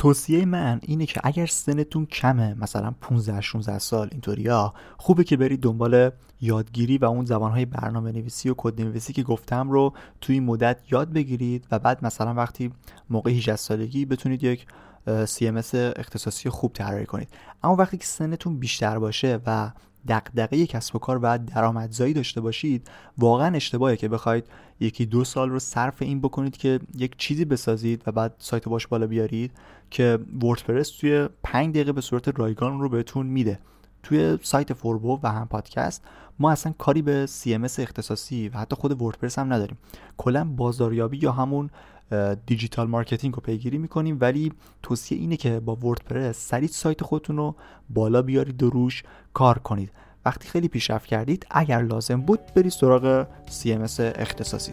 توصیه 0.01 0.45
من 0.45 0.81
اینه 0.83 1.07
که 1.07 1.21
اگر 1.25 1.47
سنتون 1.47 2.07
کمه 2.07 2.55
مثلا 2.55 2.95
15 3.01 3.41
16 3.41 3.79
سال 3.79 4.09
اینطوریا 4.13 4.75
خوبه 4.97 5.25
که 5.25 5.37
برید 5.37 5.61
دنبال 5.61 6.11
یادگیری 6.41 6.99
و 6.99 7.05
اون 7.05 7.25
زبانهای 7.25 7.65
برنامه 7.65 8.13
نویسی 8.13 8.51
و 8.51 8.55
کد 8.57 8.81
نویسی 8.81 9.13
که 9.13 9.23
گفتم 9.23 9.71
رو 9.71 9.93
توی 10.21 10.35
این 10.35 10.45
مدت 10.45 10.79
یاد 10.91 11.13
بگیرید 11.13 11.67
و 11.71 11.79
بعد 11.79 12.05
مثلا 12.05 12.35
وقتی 12.35 12.73
موقع 13.11 13.31
18 13.31 13.57
سالگی 13.57 14.05
بتونید 14.05 14.45
یک 14.45 14.67
CMS 15.07 15.75
اختصاصی 15.75 16.51
خوب 16.51 16.73
طراحی 16.73 17.07
کنید. 17.07 17.29
اما 17.63 17.77
وقتی 17.77 17.99
که 17.99 18.07
سنتون 18.07 18.59
بیشتر 18.59 18.99
باشه 18.99 19.41
و 19.47 19.71
دغدغه 20.09 20.67
کسب 20.67 20.97
و 20.97 20.99
کار 20.99 21.19
و 21.23 21.39
درآمدزایی 21.39 22.15
داشته 22.15 22.41
باشید 22.41 22.91
واقعا 23.19 23.57
اشتباهه 23.57 23.97
که 23.97 24.09
بخواید 24.09 24.45
یکی 24.81 25.07
دو 25.07 25.25
سال 25.25 25.51
رو 25.51 25.59
صرف 25.59 26.03
این 26.03 26.21
بکنید 26.21 26.57
که 26.57 26.81
یک 26.99 27.17
چیزی 27.17 27.45
بسازید 27.45 28.03
و 28.07 28.13
بعد 28.13 28.35
سایت 28.39 28.69
باش 28.69 28.87
بالا 28.87 29.07
بیارید 29.07 29.53
که 29.91 30.19
وردپرس 30.43 30.91
توی 30.91 31.29
5 31.43 31.75
دقیقه 31.75 31.93
به 31.93 32.01
صورت 32.01 32.39
رایگان 32.39 32.81
رو 32.81 32.89
بهتون 32.89 33.27
میده. 33.27 33.59
توی 34.03 34.39
سایت 34.43 34.73
فوربو 34.73 35.21
و 35.23 35.33
هم 35.33 35.49
پادکست 35.49 36.05
ما 36.39 36.51
اصلا 36.51 36.75
کاری 36.79 37.03
به 37.03 37.27
CMS 37.27 37.79
اختصاصی 37.79 38.49
و 38.49 38.59
حتی 38.59 38.77
خود 38.77 39.03
وردپرس 39.03 39.39
هم 39.39 39.53
نداریم. 39.53 39.79
کلا 40.17 40.45
بازاریابی 40.45 41.19
یا 41.19 41.33
همون 41.33 41.71
digital 42.47 42.89
marketing 42.89 43.35
رو 43.35 43.41
پیگیری 43.41 43.79
می‌کنیم 43.79 44.19
ولی 44.21 44.53
توصیه 44.83 45.19
اینه 45.19 45.37
که 45.37 45.61
با 45.61 45.77
وردپرس 45.77 46.49
سریع 46.49 46.69
سایت 46.69 47.03
خودتون 47.03 47.37
رو 47.37 47.57
بالا 47.91 48.23
بیارید 48.23 48.63
و 48.63 48.71
روش 48.71 49.03
کار 49.33 49.59
کنید. 49.59 49.93
وقتی 50.25 50.49
خیلی 50.49 50.69
پیشرفت 50.69 51.07
کردید 51.07 51.47
اگر 51.51 51.83
لازم 51.83 52.21
بود 52.21 52.41
برید 52.55 52.73
سراغ 52.73 53.27
CMS 53.47 54.01
اختصاصی. 54.01 54.73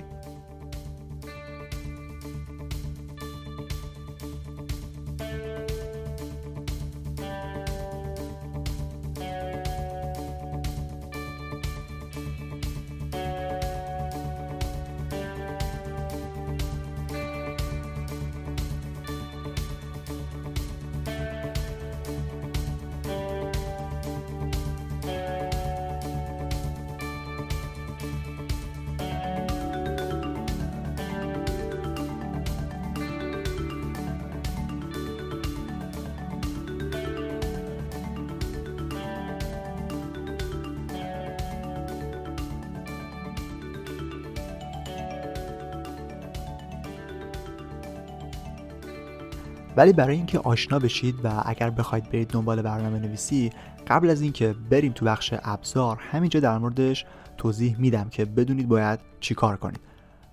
ولی 49.78 49.94
برای 49.94 50.16
اینکه 50.16 50.40
آشنا 50.40 50.80
بشید 50.80 51.16
و 51.24 51.44
اگر 51.46 51.70
بخواید 51.70 52.10
برید 52.10 52.28
دنبال 52.28 52.62
برنامه 52.62 53.00
نویسی 53.00 53.50
قبل 53.88 54.10
از 54.10 54.22
اینکه 54.22 54.56
بریم 54.70 54.92
تو 54.92 55.06
بخش 55.06 55.34
ابزار 55.44 55.98
همینجا 56.12 56.40
در 56.40 56.58
موردش 56.58 57.06
توضیح 57.38 57.80
میدم 57.80 58.10
که 58.10 58.26
بدونید 58.26 58.68
باید 58.68 59.00
چیکار 59.20 59.58
کنید. 59.58 59.80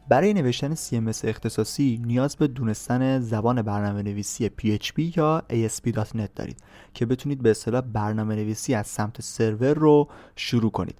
برای 0.08 0.34
نوشتن 0.34 0.74
CMS 0.74 1.24
اختصاصی 1.24 2.02
نیاز 2.06 2.36
به 2.36 2.46
دونستن 2.46 3.20
زبان 3.20 3.62
برنامه 3.62 4.02
نویسی 4.02 4.48
PHP 4.48 5.16
یا 5.16 5.42
ASP.NET 5.50 6.28
دارید 6.34 6.56
که 6.94 7.06
بتونید 7.06 7.42
به 7.42 7.50
اصطلاح 7.50 7.80
برنامه 7.80 8.36
نویسی 8.36 8.74
از 8.74 8.86
سمت 8.86 9.20
سرور 9.20 9.74
رو 9.74 10.08
شروع 10.36 10.70
کنید. 10.70 10.96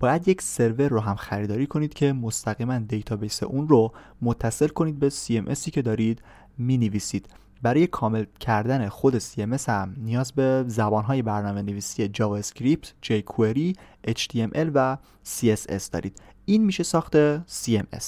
باید 0.00 0.28
یک 0.28 0.42
سرور 0.42 0.88
رو 0.88 1.00
هم 1.00 1.16
خریداری 1.16 1.66
کنید 1.66 1.94
که 1.94 2.12
مستقیما 2.12 2.78
دیتابیس 2.78 3.42
اون 3.42 3.68
رو 3.68 3.92
متصل 4.22 4.68
کنید 4.68 4.98
به 4.98 5.10
CMS 5.10 5.55
ی 5.55 5.70
که 5.70 5.82
دارید 5.82 6.22
می 6.58 6.78
نویسید. 6.78 7.28
برای 7.62 7.86
کامل 7.86 8.24
کردن 8.40 8.88
خود 8.88 9.18
CMS 9.18 9.68
هم 9.68 9.94
نیاز 9.98 10.32
به 10.32 10.64
زبانهای 10.66 11.22
برنامه 11.22 11.62
نویسی 11.62 12.08
JavaScript، 12.08 12.94
jQuery، 13.04 13.74
HTML 14.08 14.70
و 14.74 14.98
CSS 15.24 15.90
دارید. 15.92 16.22
این 16.44 16.64
میشه 16.64 16.82
ساخت 16.82 17.38
CMS 17.46 18.04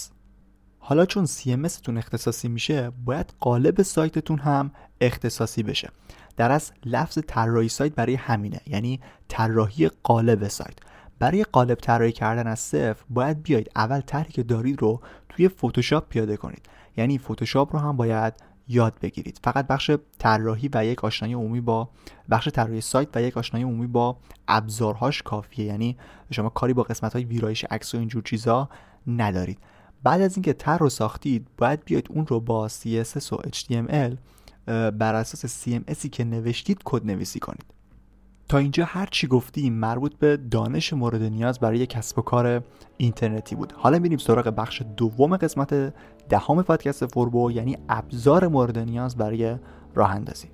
حالا 0.78 1.06
چون 1.06 1.26
CMS 1.26 1.72
تون 1.72 1.98
اختصاصی 1.98 2.48
میشه 2.48 2.90
باید 3.04 3.32
قالب 3.40 3.82
سایتتون 3.82 4.38
هم 4.38 4.70
اختصاصی 5.00 5.62
بشه. 5.62 5.90
در 6.36 6.50
اصل 6.50 6.72
لفظ 6.84 7.18
طراحی 7.26 7.68
سایت 7.68 7.94
برای 7.94 8.14
همینه 8.14 8.60
یعنی 8.66 9.00
طراحی 9.28 9.88
قالب 10.02 10.48
سایت. 10.48 10.74
برای 11.18 11.44
قالب 11.44 11.78
طراحی 11.78 12.12
کردن 12.12 12.46
از 12.46 12.58
صفر 12.60 13.04
باید 13.10 13.42
بیاید 13.42 13.70
اول 13.76 14.00
طرحی 14.00 14.32
که 14.32 14.42
دارید 14.42 14.82
رو 14.82 15.00
توی 15.28 15.48
فتوشاپ 15.48 16.08
پیاده 16.08 16.36
کنید. 16.36 16.68
یعنی 16.96 17.18
فتوشاپ 17.18 17.76
رو 17.76 17.78
هم 17.78 17.96
باید 17.96 18.34
یاد 18.70 18.94
بگیرید. 19.02 19.40
فقط 19.44 19.66
بخش 19.66 19.90
طراحی 20.18 20.70
و 20.74 20.84
یک 20.84 21.04
آشنایی 21.04 21.34
عمومی 21.34 21.60
با 21.60 21.88
بخش 22.30 22.48
طراحی 22.48 22.80
سایت 22.80 23.08
و 23.14 23.22
یک 23.22 23.36
آشنایی 23.36 23.64
عمومی 23.64 23.86
با 23.86 24.16
ابزارهاش 24.48 25.22
کافیه. 25.22 25.64
یعنی 25.64 25.96
شما 26.30 26.48
کاری 26.48 26.74
با 26.74 26.82
قسمت 26.82 27.12
های 27.12 27.24
ویرایش 27.24 27.64
عکس 27.64 27.94
و 27.94 27.98
اینجور 27.98 28.22
چیزا 28.22 28.68
ندارید. 29.06 29.58
بعد 30.02 30.20
از 30.20 30.36
اینکه 30.36 30.52
طرح 30.52 30.78
رو 30.78 30.88
ساختید 30.88 31.48
باید 31.58 31.84
بیاید 31.84 32.06
اون 32.10 32.26
رو 32.26 32.40
با 32.40 32.68
CSS 32.68 33.32
و 33.32 33.36
HTML 33.36 34.16
بر 34.90 35.14
اساس 35.14 35.68
CMSی 35.68 36.08
که 36.08 36.24
نوشتید 36.24 36.80
کد 36.84 37.06
نویسی 37.06 37.40
کنید. 37.40 37.64
تا 38.48 38.58
اینجا 38.58 38.84
هر 38.84 39.06
چی 39.06 39.26
گفتیم 39.26 39.72
مربوط 39.72 40.14
به 40.14 40.36
دانش 40.36 40.92
مورد 40.92 41.22
نیاز 41.22 41.58
برای 41.58 41.86
کسب 41.86 42.18
و 42.18 42.22
کار 42.22 42.62
اینترنتی 42.96 43.54
بود. 43.54 43.72
حالا 43.72 43.98
میریم 43.98 44.18
سراغ 44.18 44.48
بخش 44.48 44.82
دوم 44.96 45.36
قسمت 45.36 45.94
دهم 46.30 46.62
پادکست 46.62 47.06
فوربو 47.06 47.50
یعنی 47.50 47.78
ابزار 47.88 48.48
مورد 48.48 48.78
نیاز 48.78 49.16
برای 49.16 49.56
راه 49.94 50.10
اندازی. 50.10 50.48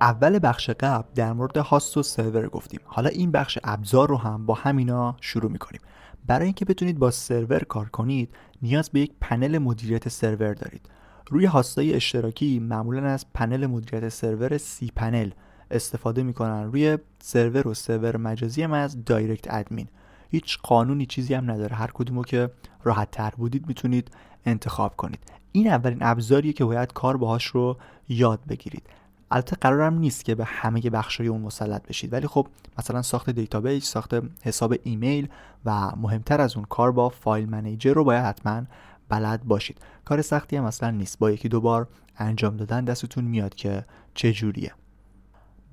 اول 0.00 0.38
بخش 0.42 0.70
قبل 0.70 1.08
در 1.14 1.32
مورد 1.32 1.56
هاست 1.56 1.96
و 1.96 2.02
سرور 2.02 2.48
گفتیم. 2.48 2.80
حالا 2.84 3.08
این 3.08 3.30
بخش 3.30 3.58
ابزار 3.64 4.08
رو 4.08 4.16
هم 4.16 4.46
با 4.46 4.54
همینا 4.54 5.16
شروع 5.20 5.50
می‌کنیم. 5.50 5.80
برای 6.26 6.44
اینکه 6.44 6.64
بتونید 6.64 6.98
با 6.98 7.10
سرور 7.10 7.58
کار 7.58 7.88
کنید 7.88 8.34
نیاز 8.62 8.90
به 8.90 9.00
یک 9.00 9.12
پنل 9.20 9.58
مدیریت 9.58 10.08
سرور 10.08 10.54
دارید. 10.54 10.88
روی 11.30 11.44
هاستای 11.44 11.94
اشتراکی 11.94 12.58
معمولا 12.58 13.06
از 13.06 13.26
پنل 13.34 13.66
مدیریت 13.66 14.08
سرور 14.08 14.58
سی 14.58 14.92
پنل 14.96 15.30
استفاده 15.70 16.22
می‌کنن. 16.22 16.64
روی 16.64 16.98
سرور 17.18 17.68
و 17.68 17.74
سرور 17.74 18.16
مجازی 18.16 18.62
هم 18.62 18.72
از 18.72 19.04
دایرکت 19.04 19.54
ادمین. 19.54 19.88
هیچ 20.30 20.58
قانونی 20.62 21.06
چیزی 21.06 21.34
هم 21.34 21.50
نداره. 21.50 21.76
هر 21.76 21.90
کدومو 21.94 22.22
که 22.22 22.50
راحت 22.84 23.10
تر 23.10 23.30
بودید 23.36 23.66
می‌تونید 23.66 24.10
انتخاب 24.44 24.96
کنید. 24.96 25.20
این 25.52 25.68
اولین 25.68 25.98
ابزاریه 26.00 26.52
که 26.52 26.64
باید 26.64 26.92
کار 26.92 27.16
باهاش 27.16 27.46
رو 27.46 27.76
یاد 28.08 28.40
بگیرید. 28.48 28.82
البته 29.30 29.56
قرارم 29.56 29.98
نیست 29.98 30.24
که 30.24 30.34
به 30.34 30.44
همه 30.44 30.80
بخشای 30.80 31.26
اون 31.26 31.40
مسلط 31.40 31.86
بشید. 31.86 32.12
ولی 32.12 32.26
خب 32.26 32.46
مثلا 32.78 33.02
ساخت 33.02 33.30
دیتابیس 33.30 33.84
ساخت 33.84 34.14
حساب 34.42 34.74
ایمیل 34.82 35.28
و 35.64 35.96
مهمتر 35.96 36.40
از 36.40 36.56
اون 36.56 36.64
کار 36.64 36.92
با 36.92 37.08
file 37.08 37.48
manager 37.48 37.92
رو 37.92 38.04
باید 38.04 38.24
حتما 38.24 38.62
بلد 39.08 39.44
باشید. 39.44 39.78
کار 40.04 40.22
سختی 40.22 40.56
هم 40.56 40.64
اصلا 40.64 40.90
نیست. 40.90 41.18
با 41.18 41.30
یکی 41.30 41.48
دو 41.48 41.60
بار 41.60 41.88
انجام 42.18 42.56
دادن 42.56 42.84
دستتون 42.84 43.24
میاد 43.24 43.54
که 43.54 43.84
چه 44.14 44.32
جوریه. 44.32 44.72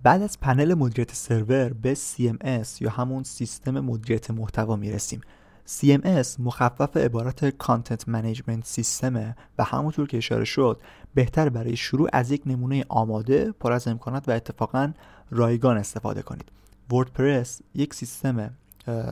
بعد 0.04 0.22
از 0.22 0.40
پنل 0.40 0.74
مدیریت 0.74 1.14
سرور 1.14 1.74
به 1.74 1.96
CMS 1.96 2.82
یا 2.82 2.90
همون 2.90 3.24
سیستم 3.24 3.80
مدیریت 3.80 4.32
محتوا 4.32 4.76
می‌رسیم. 4.76 5.22
CMS 5.68 6.40
مخفف 6.40 6.98
عبارت 6.98 7.46
content 7.46 8.10
management 8.10 8.66
system 8.66 9.26
ه 9.26 9.36
و 9.58 9.64
همونطور 9.64 10.08
که 10.08 10.18
اشاره 10.18 10.46
شد 10.46 10.82
بهتره 11.14 11.50
برای 11.50 11.76
شروع 11.76 12.10
از 12.14 12.32
یک 12.32 12.42
نمونه 12.46 12.86
آماده 12.90 13.52
پر 13.52 13.72
از 13.72 13.88
امکانات 13.88 14.30
و 14.30 14.32
اتفاقا 14.32 14.92
رایگان 15.32 15.78
استفاده 15.78 16.22
کنید. 16.22 16.52
وردپرس 16.92 17.62
یک 17.76 17.94
سیستم 17.94 18.54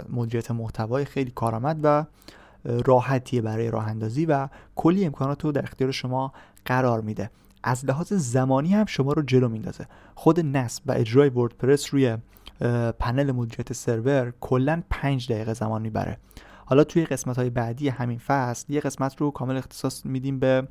مدیریت 0.09 0.51
محتوای 0.51 1.05
خیلی 1.05 1.31
کارآمد 1.31 1.79
و 1.83 2.05
راحتیه 2.65 3.41
برای 3.41 3.71
راه 3.71 3.87
اندازی 3.87 4.25
و 4.25 4.47
کلی 4.75 5.05
امکانات 5.05 5.45
رو 5.45 5.51
در 5.51 5.63
اختیار 5.63 5.91
شما 5.91 6.33
قرار 6.65 7.01
میده. 7.01 7.29
از 7.63 7.85
لحاظ 7.85 8.13
زمانی 8.13 8.73
هم 8.73 8.85
شما 8.85 9.13
رو 9.13 9.21
جلو 9.21 9.49
میندازه. 9.49 9.87
خود 10.15 10.39
نصب 10.39 10.83
و 10.85 10.91
اجرای 10.91 11.29
وردپرس 11.29 11.93
روی 11.93 12.17
پنل 12.99 13.31
مدیریت 13.31 13.73
سرور 13.73 14.33
کلا 14.41 14.83
5 14.89 15.31
دقیقه 15.31 15.53
زمان 15.53 15.81
می‌بره. 15.81 16.17
حالا 16.65 16.83
توی 16.83 17.05
قسمت 17.05 17.37
های 17.37 17.49
بعدی 17.49 17.89
همین 17.89 18.19
فصل 18.19 18.73
یه 18.73 18.79
قسمت 18.79 19.15
رو 19.21 19.31
کامل 19.31 19.57
اختصاص 19.57 20.05
میدیم 20.05 20.39
به 20.39 20.67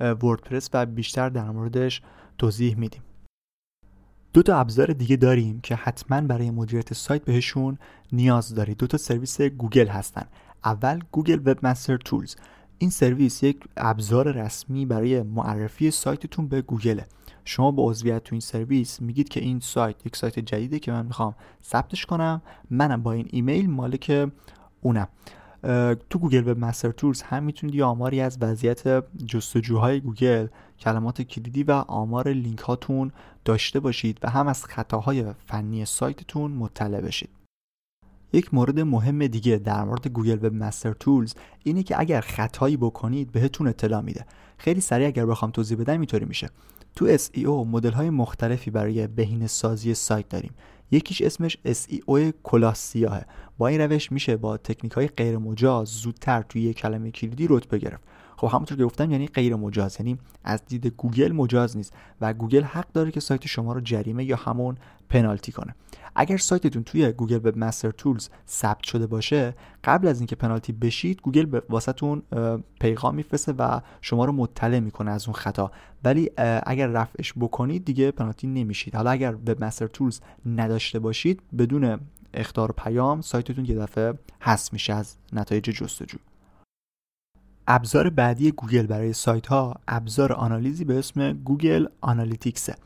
وردپرس 0.00 0.70
و 0.72 0.86
بیشتر 0.86 1.28
در 1.28 1.50
موردش 1.50 2.02
توضیح 2.38 2.76
میدیم. 2.76 3.02
دو 4.32 4.42
تا 4.42 4.58
ابزار 4.58 4.86
دیگه 4.86 5.16
داریم 5.16 5.60
که 5.60 5.74
حتما 5.74 6.20
برای 6.20 6.50
مدیریت 6.50 6.94
سایت 6.94 7.24
بهشون 7.24 7.78
نیاز 8.12 8.54
دارید. 8.54 8.76
دو 8.76 8.86
تا 8.86 8.98
سرویس 8.98 9.40
گوگل 9.40 9.86
هستن. 9.86 10.26
اول 10.64 11.00
گوگل 11.12 11.40
Webmaster 11.44 11.96
Tools. 11.96 12.36
این 12.78 12.90
سرویس 12.90 13.42
یک 13.42 13.64
ابزار 13.76 14.32
رسمی 14.32 14.86
برای 14.86 15.22
معرفی 15.22 15.90
سایتتون 15.90 16.48
به 16.48 16.62
گوگله. 16.62 17.06
شما 17.44 17.70
با 17.70 17.90
عضویت 17.90 18.24
تو 18.24 18.34
این 18.34 18.40
سرویس 18.40 19.02
میگید 19.02 19.28
که 19.28 19.40
این 19.40 19.60
سایت 19.60 20.06
یک 20.06 20.16
سایت 20.16 20.38
جدیده 20.38 20.78
که 20.78 20.92
من 20.92 21.06
می‌خوام 21.06 21.34
ثبتش 21.64 22.06
کنم. 22.06 22.42
منم 22.70 23.02
با 23.02 23.12
این 23.12 23.28
ایمیل 23.30 23.70
مالک 23.70 24.30
اونم. 24.80 25.08
تو 26.10 26.18
گوگل 26.18 26.48
Webmaster 26.48 26.90
Tools 26.90 27.22
هم 27.22 27.42
می‌تونید 27.42 27.74
یه 27.74 27.84
آماری 27.84 28.20
از 28.20 28.38
وضعیت 28.40 29.04
جستجوهای 29.26 30.00
گوگل 30.00 30.46
کلمات 30.78 31.22
کلیدی 31.22 31.62
و 31.62 31.72
آمار 31.72 32.28
لینک 32.28 32.58
هاتون 32.58 33.12
داشته 33.44 33.80
باشید 33.80 34.18
و 34.22 34.30
هم 34.30 34.48
از 34.48 34.64
خطاهای 34.64 35.24
فنی 35.46 35.84
سایتتون 35.84 36.50
مطلع 36.50 37.00
بشید. 37.00 37.28
یک 38.32 38.54
مورد 38.54 38.80
مهم 38.80 39.26
دیگه 39.26 39.56
در 39.56 39.84
مورد 39.84 40.08
گوگل 40.08 40.46
Webmaster 40.46 40.92
Tools 40.92 41.34
اینه 41.62 41.82
که 41.82 42.00
اگر 42.00 42.20
خطایی 42.20 42.76
بکنید 42.76 43.32
بهتون 43.32 43.66
اطلاع 43.66 44.00
میده. 44.00 44.26
خیلی 44.58 44.80
سریع 44.80 45.06
اگر 45.06 45.26
بخوام 45.26 45.50
توضیح 45.50 45.78
بدم 45.78 45.92
اینطوری 45.92 46.24
میشه. 46.24 46.50
تو 46.96 47.18
SEO 47.18 47.48
مدل 47.48 47.90
های 47.90 48.10
مختلفی 48.10 48.70
برای 48.70 49.06
بهینه 49.06 49.46
سازی 49.46 49.94
سایت 49.94 50.28
داریم. 50.28 50.54
یکیش 50.90 51.22
اسمش 51.22 51.58
SEO 51.66 52.32
کلاه 52.42 52.74
سیاهه. 52.74 53.26
با 53.58 53.68
این 53.68 53.80
روش 53.80 54.12
میشه 54.12 54.36
با 54.36 54.56
تکنیک 54.56 54.92
های 54.92 55.08
غیر 55.08 55.38
مجاز 55.38 55.88
زودتر 55.88 56.42
توی 56.42 56.62
یک 56.62 56.76
کلمه 56.76 57.10
کلیدی 57.10 57.46
رتبه 57.50 57.78
گرفت. 57.78 58.02
خب 58.36 58.46
همونطور 58.46 58.78
که 58.78 58.84
گفتم 58.84 59.10
یعنی 59.10 59.26
غیر 59.26 59.56
مجاز 59.56 59.96
یعنی 60.00 60.18
از 60.44 60.66
دید 60.66 60.86
گوگل 60.86 61.32
مجاز 61.32 61.76
نیست 61.76 61.92
و 62.20 62.34
گوگل 62.34 62.62
حق 62.62 62.92
داره 62.92 63.10
که 63.10 63.20
سایت 63.20 63.46
شما 63.46 63.72
رو 63.72 63.80
جریمه 63.80 64.24
یا 64.24 64.36
همون 64.36 64.76
پنالتی 65.08 65.52
کنه. 65.52 65.74
اگر 66.16 66.36
سایتتون 66.36 66.82
توی 66.84 67.12
گوگل 67.12 67.36
Webmaster 67.36 67.90
Tools 67.90 68.28
ثبت 68.48 68.82
شده 68.82 69.06
باشه 69.06 69.54
قبل 69.84 70.08
از 70.08 70.20
اینکه 70.20 70.36
پنالتی 70.36 70.72
بشید 70.72 71.20
گوگل 71.20 71.46
واسه‌تون 71.46 72.22
پیغام 72.80 73.14
میفرسته 73.14 73.52
و 73.52 73.80
شما 74.00 74.24
رو 74.24 74.32
مطلع 74.32 74.80
می‌کنه 74.80 75.10
از 75.10 75.26
اون 75.26 75.34
خطا. 75.34 75.70
ولی 76.04 76.30
اگر 76.66 76.86
رفعش 76.86 77.32
بکنید 77.40 77.84
دیگه 77.84 78.10
پنالتی 78.10 78.46
نمیشید. 78.46 78.94
حالا 78.94 79.10
اگر 79.10 79.34
Webmaster 79.34 79.86
Tools 79.86 80.20
نداشته 80.46 80.98
باشید 80.98 81.42
بدون 81.58 82.00
اخطار 82.34 82.72
پیام 82.72 83.20
سایتتون 83.20 83.64
یه 83.64 83.74
دفعه 83.74 84.14
حذف 84.40 84.72
میشه 84.72 84.92
از 84.92 85.16
نتایج 85.32 85.64
جستجو. 85.64 86.18
ابزار 87.66 88.10
بعدی 88.10 88.52
گوگل 88.52 88.86
برای 88.86 89.12
سایت 89.12 89.46
ها 89.46 89.74
ابزار 89.88 90.32
آنالیزی 90.32 90.84
به 90.84 90.98
اسم 90.98 91.32
Google 91.32 91.86
Analytics 92.00 92.62
ه. 92.62 92.76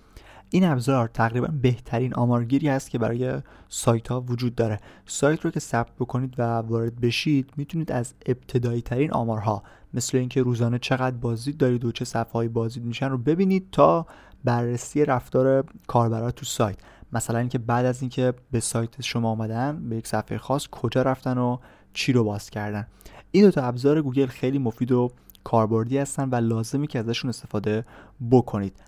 این 0.50 0.64
ابزار 0.64 1.08
تقریبا 1.08 1.46
بهترین 1.62 2.14
آمارگیری 2.14 2.68
است 2.68 2.90
که 2.90 2.98
برای 2.98 3.42
سایت 3.68 4.08
ها 4.08 4.20
وجود 4.20 4.54
داره. 4.54 4.80
سایت 5.06 5.44
رو 5.44 5.50
که 5.50 5.60
ثبت 5.60 5.92
بکنید 6.00 6.34
و 6.38 6.42
وارد 6.42 7.00
بشید 7.00 7.52
می‌تونید 7.56 7.92
از 7.92 8.14
ابتدایی 8.26 8.82
ترین 8.82 9.12
آمارها 9.12 9.62
مثل 9.94 10.18
اینکه 10.18 10.42
روزانه 10.42 10.78
چقدر 10.78 11.16
بازدید 11.16 11.56
دارید 11.56 11.84
و 11.84 11.92
چه 11.92 12.04
صفحه 12.04 12.32
های 12.32 12.48
بازدید 12.48 12.84
میشن 12.84 13.08
رو 13.08 13.18
ببینید 13.18 13.68
تا 13.72 14.06
بررسی 14.44 15.04
رفتار 15.04 15.64
کاربرا 15.86 16.30
تو 16.30 16.44
سایت. 16.44 16.76
مثلا 17.12 17.38
اینکه 17.38 17.58
بعد 17.58 17.86
از 17.86 18.02
اینکه 18.02 18.34
به 18.50 18.60
سایت 18.60 19.00
شما 19.02 19.30
آمدن 19.30 19.88
به 19.88 19.96
یک 19.96 20.06
صفحه 20.06 20.38
خاص 20.38 20.68
کجا 20.68 21.02
رفتن 21.02 21.38
و 21.38 21.58
چی 21.92 22.12
رو 22.12 22.24
باز 22.24 22.50
کردن. 22.50 22.86
این 23.30 23.44
دو 23.44 23.50
تا 23.50 23.62
ابزار 23.62 24.02
گوگل 24.02 24.26
خیلی 24.26 24.58
مفید 24.58 24.92
و 24.92 25.10
کاربردی 25.44 25.98
هستن 25.98 26.28
و 26.30 26.34
لازمی 26.34 26.86
که 26.86 26.98
ازشون 26.98 27.28
استفاده 27.28 27.84
بکنید. 28.30 28.87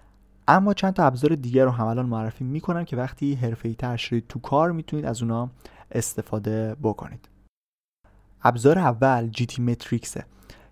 اما 0.52 0.74
چند 0.74 0.92
تا 0.92 1.04
ابزار 1.04 1.34
دیگر 1.34 1.64
رو 1.64 1.70
هم 1.70 1.86
الان 1.86 2.06
معرفی 2.06 2.44
می‌کنم 2.44 2.84
که 2.84 2.96
وقتی 2.96 3.34
حرفه‌ای 3.34 3.74
تر 3.74 3.96
شدید 3.96 4.26
تو 4.28 4.38
کار 4.38 4.72
می‌تونید 4.72 5.06
از 5.06 5.22
اونا 5.22 5.50
استفاده 5.92 6.76
بکنید. 6.82 7.28
ابزار 8.42 8.78
اول 8.78 9.28
جی 9.28 9.46
تی 9.46 9.62
متریکسه 9.62 10.24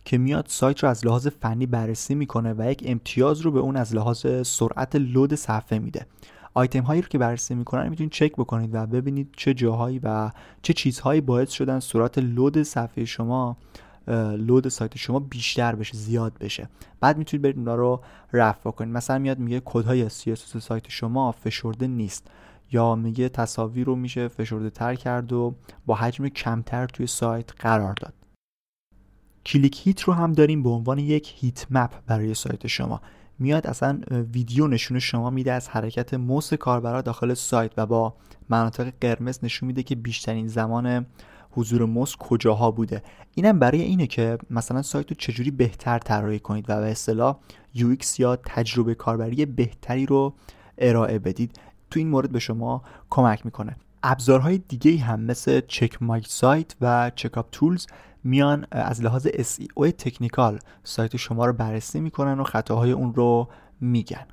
که 0.04 0.18
میاد 0.18 0.46
سایت 0.48 0.82
رو 0.82 0.88
از 0.88 1.06
لحاظ 1.06 1.26
فنی 1.26 1.66
بررسی 1.66 2.14
می‌کنه 2.14 2.54
و 2.58 2.70
یک 2.70 2.82
امتیاز 2.86 3.40
رو 3.40 3.50
به 3.50 3.60
اون 3.60 3.76
از 3.76 3.94
لحاظ 3.94 4.26
سرعت 4.46 4.96
لود 4.96 5.34
صفحه 5.34 5.78
میده. 5.78 6.06
آیتم 6.54 6.82
هایی 6.82 7.02
رو 7.02 7.08
که 7.08 7.18
بررسی 7.18 7.54
می‌کنن 7.54 7.88
می‌تونید 7.88 8.12
چک 8.12 8.32
بکنید 8.32 8.74
و 8.74 8.86
ببینید 8.86 9.34
چه 9.36 9.54
جاهایی 9.54 10.00
و 10.02 10.30
چه 10.62 10.72
چیزهایی 10.72 11.20
باعث 11.20 11.50
شدن 11.50 11.80
سرعت 11.80 12.18
لود 12.18 12.62
صفحه 12.62 13.04
شما 13.04 13.56
لود 14.36 14.68
سایت 14.68 14.96
شما 14.96 15.18
بیشتر 15.18 15.74
بشه 15.74 15.96
زیاد 15.96 16.38
بشه. 16.38 16.68
بعد 17.00 17.18
می‌تونید 17.18 17.42
برید 17.42 17.58
اونا 17.58 17.74
رو 17.74 18.00
رفع 18.32 18.70
کنید. 18.70 18.94
مثلا 18.94 19.18
میاد 19.18 19.38
میگه 19.38 19.62
کدهای 19.64 20.10
CSS 20.10 20.58
سایت 20.58 20.88
شما 20.88 21.32
فشرده 21.32 21.86
نیست 21.86 22.26
یا 22.72 22.94
میگه 22.94 23.28
تصاویر 23.28 23.86
رو 23.86 23.96
میشه 23.96 24.28
فشرده 24.28 24.70
تر 24.70 24.94
کرد 24.94 25.32
و 25.32 25.54
با 25.86 25.94
حجم 25.94 26.28
کمتر 26.28 26.86
توی 26.86 27.06
سایت 27.06 27.50
قرار 27.58 27.94
داد. 27.94 28.14
کلیک 29.46 29.86
هیت 29.86 30.02
رو 30.02 30.12
هم 30.12 30.32
داریم 30.32 30.62
به 30.62 30.70
عنوان 30.70 30.98
یک 30.98 31.34
هیت 31.36 31.66
مپ 31.70 31.90
برای 32.06 32.34
سایت 32.34 32.66
شما. 32.66 33.00
میاد 33.38 33.66
اصلا 33.66 34.00
ویدیو 34.32 34.66
نشون 34.66 34.98
شما 34.98 35.30
میده 35.30 35.52
از 35.52 35.68
حرکت 35.68 36.14
موس 36.14 36.54
کاربرا 36.54 37.02
داخل 37.02 37.34
سایت 37.34 37.72
و 37.76 37.86
با 37.86 38.14
مناطق 38.48 38.92
قرمز 39.00 39.38
نشون 39.42 39.66
میده 39.66 39.82
که 39.82 39.94
بیشترین 39.94 40.48
زمان 40.48 41.06
حضور 41.50 41.84
موس 41.84 42.16
کجاها 42.16 42.70
بوده؟ 42.70 43.02
اینم 43.34 43.58
برای 43.58 43.82
اینه 43.82 44.06
که 44.06 44.38
مثلا 44.50 44.82
سایت 44.82 45.10
رو 45.10 45.16
چجوری 45.18 45.50
بهتر 45.50 45.98
طراحی 45.98 46.38
کنید 46.38 46.64
و 46.68 46.80
به 46.80 46.90
اصطلاح 46.90 47.36
UX 47.74 48.18
یا 48.18 48.36
تجربه 48.36 48.94
کاربری 48.94 49.46
بهتری 49.46 50.06
رو 50.06 50.34
ارائه 50.78 51.18
بدید. 51.18 51.58
تو 51.90 52.00
این 52.00 52.08
مورد 52.08 52.32
به 52.32 52.38
شما 52.38 52.82
کمک 53.10 53.46
می‌کنه. 53.46 53.76
ابزارهای 54.02 54.58
دیگه 54.58 54.98
هم 54.98 55.20
مثل 55.20 55.60
چک 55.68 56.02
مای 56.02 56.22
سایت 56.26 56.74
و 56.80 57.10
چک 57.14 57.38
اپ 57.38 57.46
تولز 57.52 57.86
میان 58.24 58.66
از 58.70 59.02
لحاظ 59.02 59.26
SEO 59.26 59.92
تکنیکال 59.98 60.58
سایت 60.84 61.16
شما 61.16 61.46
رو 61.46 61.52
بررسی 61.52 62.00
می‌کنن 62.00 62.40
و 62.40 62.44
خطاهای 62.44 62.90
اون 62.90 63.14
رو 63.14 63.48
میگن. 63.80 64.26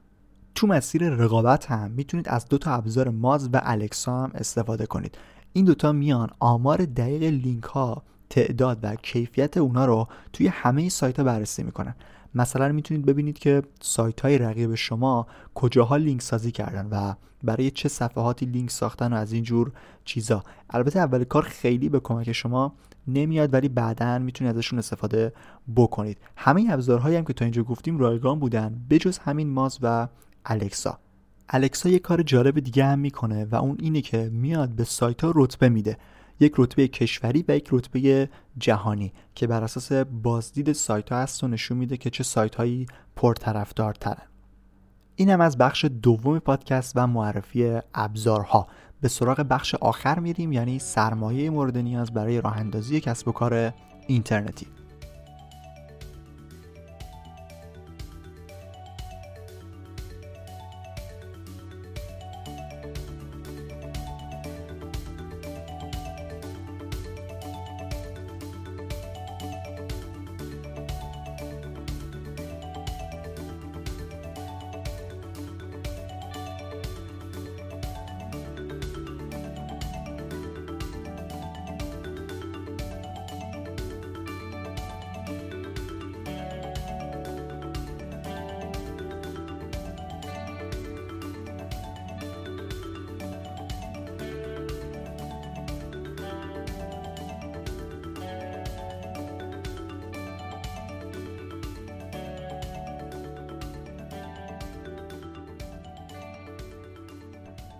تو 0.56 0.68
مسیر 0.68 1.10
رقابت 1.10 1.72
هم 1.72 1.92
می‌تونید 1.92 2.30
از 2.30 2.48
دو 2.48 2.58
تا 2.58 2.72
ابزار 2.72 3.10
ماز 3.10 3.50
و 3.54 3.62
الکسا 3.64 4.24
هم 4.24 4.32
استفاده 4.36 4.86
کنید. 4.86 5.18
این 5.56 5.66
دوتا 5.66 5.92
میان 5.92 6.30
آمار 6.40 6.86
دقیق 6.86 7.24
لینک 7.24 7.64
ها 7.64 8.04
تعداد 8.30 8.80
و 8.84 8.96
کیفیت 8.96 9.58
اونا 9.58 9.86
رو 9.86 10.08
توی 10.34 10.48
همه 10.48 10.90
سایت 10.90 11.18
ها 11.20 11.24
بررسی 11.26 11.64
می‌کنن. 11.64 11.96
مثلا 12.36 12.72
می‌تونید 12.72 13.06
ببینید 13.06 13.40
که 13.40 13.64
سایت 13.82 14.22
های 14.22 14.38
رقیب 14.38 14.76
شما 14.76 15.28
کجاها 15.54 15.98
لینک 15.98 16.22
سازی 16.22 16.52
کردن 16.52 16.88
و 16.92 17.14
برای 17.44 17.72
چه 17.72 17.90
صفحاتی 17.90 18.46
لینک 18.46 18.72
ساختن 18.72 19.14
و 19.14 19.16
از 19.16 19.34
این 19.34 19.44
جور 19.44 19.72
چیزا. 20.06 20.44
البته 20.70 21.00
اول 21.00 21.24
کار 21.24 21.44
خیلی 21.44 21.90
به 21.90 22.00
کمک 22.00 22.32
شما 22.32 22.74
نمیاد 23.08 23.54
ولی 23.54 23.70
بعدا 23.70 24.20
می‌تونید 24.20 24.56
ازشون 24.56 24.80
استفاده 24.80 25.34
بکنید. 25.76 26.18
همه 26.36 26.68
ابزارهایی 26.70 27.16
هم 27.16 27.26
که 27.26 27.34
تا 27.34 27.46
اینجا 27.46 27.64
گفتیم 27.64 27.98
رایگان 27.98 28.40
بودن 28.40 28.86
بجز 28.90 29.18
همین 29.18 29.50
ماز 29.50 29.80
و 29.82 30.08
الکسا. 30.46 31.00
الکسا 31.50 31.90
یه 31.90 32.00
کار 32.00 32.22
جالب 32.22 32.60
دیگه 32.60 32.86
هم 32.86 33.00
می‌کنه 33.00 33.46
و 33.46 33.56
اون 33.56 33.78
اینه 33.80 34.02
که 34.02 34.30
میاد 34.34 34.70
به 34.70 34.84
سایت 34.84 35.24
ها 35.24 35.34
رتبه 35.36 35.70
میده. 35.70 35.98
یک 36.40 36.54
رتبه 36.58 36.88
کشوری 36.88 37.46
و 37.48 37.56
یک 37.56 37.70
رتبه 37.72 38.30
جهانی 38.58 39.14
که 39.36 39.48
بر 39.48 39.64
اساس 39.64 39.92
بازدید 39.92 40.74
سایت 40.74 41.12
ها 41.12 41.18
هست 41.18 41.44
و 41.44 41.48
نشون 41.48 41.78
میده 41.78 41.98
که 41.98 42.10
چه 42.10 42.24
سایت 42.24 42.56
هایی 42.56 42.86
پرطرفدارترن 43.16 44.28
این 45.16 45.30
هم 45.30 45.42
از 45.42 45.58
بخش 45.58 45.86
دوم 45.86 46.40
پادکست 46.40 46.94
و 46.96 47.08
معرفی 47.08 47.80
ابزارها. 47.94 48.68
به 49.02 49.08
سراغ 49.08 49.40
بخش 49.40 49.76
آخر 49.76 50.20
میریم 50.20 50.52
یعنی 50.52 50.80
سرمایه 50.80 51.50
مورد 51.50 51.78
نیاز 51.78 52.14
برای 52.14 52.42
راه 52.42 52.58
اندازی 52.58 53.00
کسب 53.00 53.28
و 53.28 53.32
کار 53.32 53.74
اینترنتی. 54.08 54.68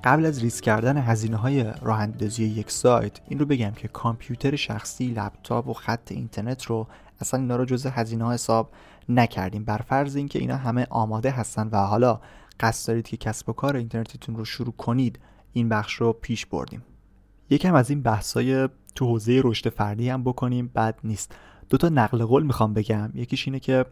قبل 0.06 0.26
از 0.26 0.44
ریسک 0.44 0.64
کردن 0.64 0.98
هزینه 0.98 1.38
های 1.38 1.74
راه 1.82 2.08
یک 2.40 2.72
سایت 2.72 3.20
این 3.28 3.40
رو 3.40 3.46
بگم 3.46 3.72
که 3.72 3.88
کامپیوتر 3.88 4.56
شخصی 4.56 5.08
لپتاپ 5.08 5.68
و 5.68 5.74
خط 5.74 6.12
اینترنت 6.12 6.64
رو 6.64 6.88
اصلا 7.22 7.40
اینا 7.40 7.56
رو 7.56 7.66
جزء 7.66 7.90
هزینه 7.90 8.24
ها 8.24 8.34
حساب 8.34 8.72
نکردیم. 9.10 9.64
بر 9.64 9.78
فرض 9.78 10.16
اینکه 10.16 10.40
اینا 10.40 10.56
همه 10.56 10.88
آماده 10.90 11.32
هستن 11.32 11.70
و 11.72 11.78
حالا 11.78 12.20
قصد 12.60 12.88
دارید 12.88 13.08
که 13.08 13.18
کسب 13.18 13.50
و 13.50 13.54
کار 13.54 13.76
اینترنتتون 13.76 14.36
رو 14.36 14.46
شروع 14.46 14.74
کنید 14.78 15.20
این 15.54 15.70
بخش 15.70 15.94
رو 15.94 16.14
پیش 16.14 16.46
بردیم. 16.46 16.84
یکم 17.50 17.74
از 17.76 17.90
این 17.90 18.02
بحثای 18.02 18.70
تو 18.96 19.06
حوزه 19.06 19.42
رشد 19.44 19.70
فردی 19.70 20.10
هم 20.10 20.24
بکنیم 20.24 20.72
بد 20.76 21.00
نیست. 21.04 21.36
دو 21.70 21.78
تا 21.78 21.90
نقل 21.90 22.26
قول 22.26 22.44
می‌خوام 22.44 22.74
بگم. 22.74 23.12
یکیش 23.14 23.48
اینه 23.48 23.60
که 23.60 23.86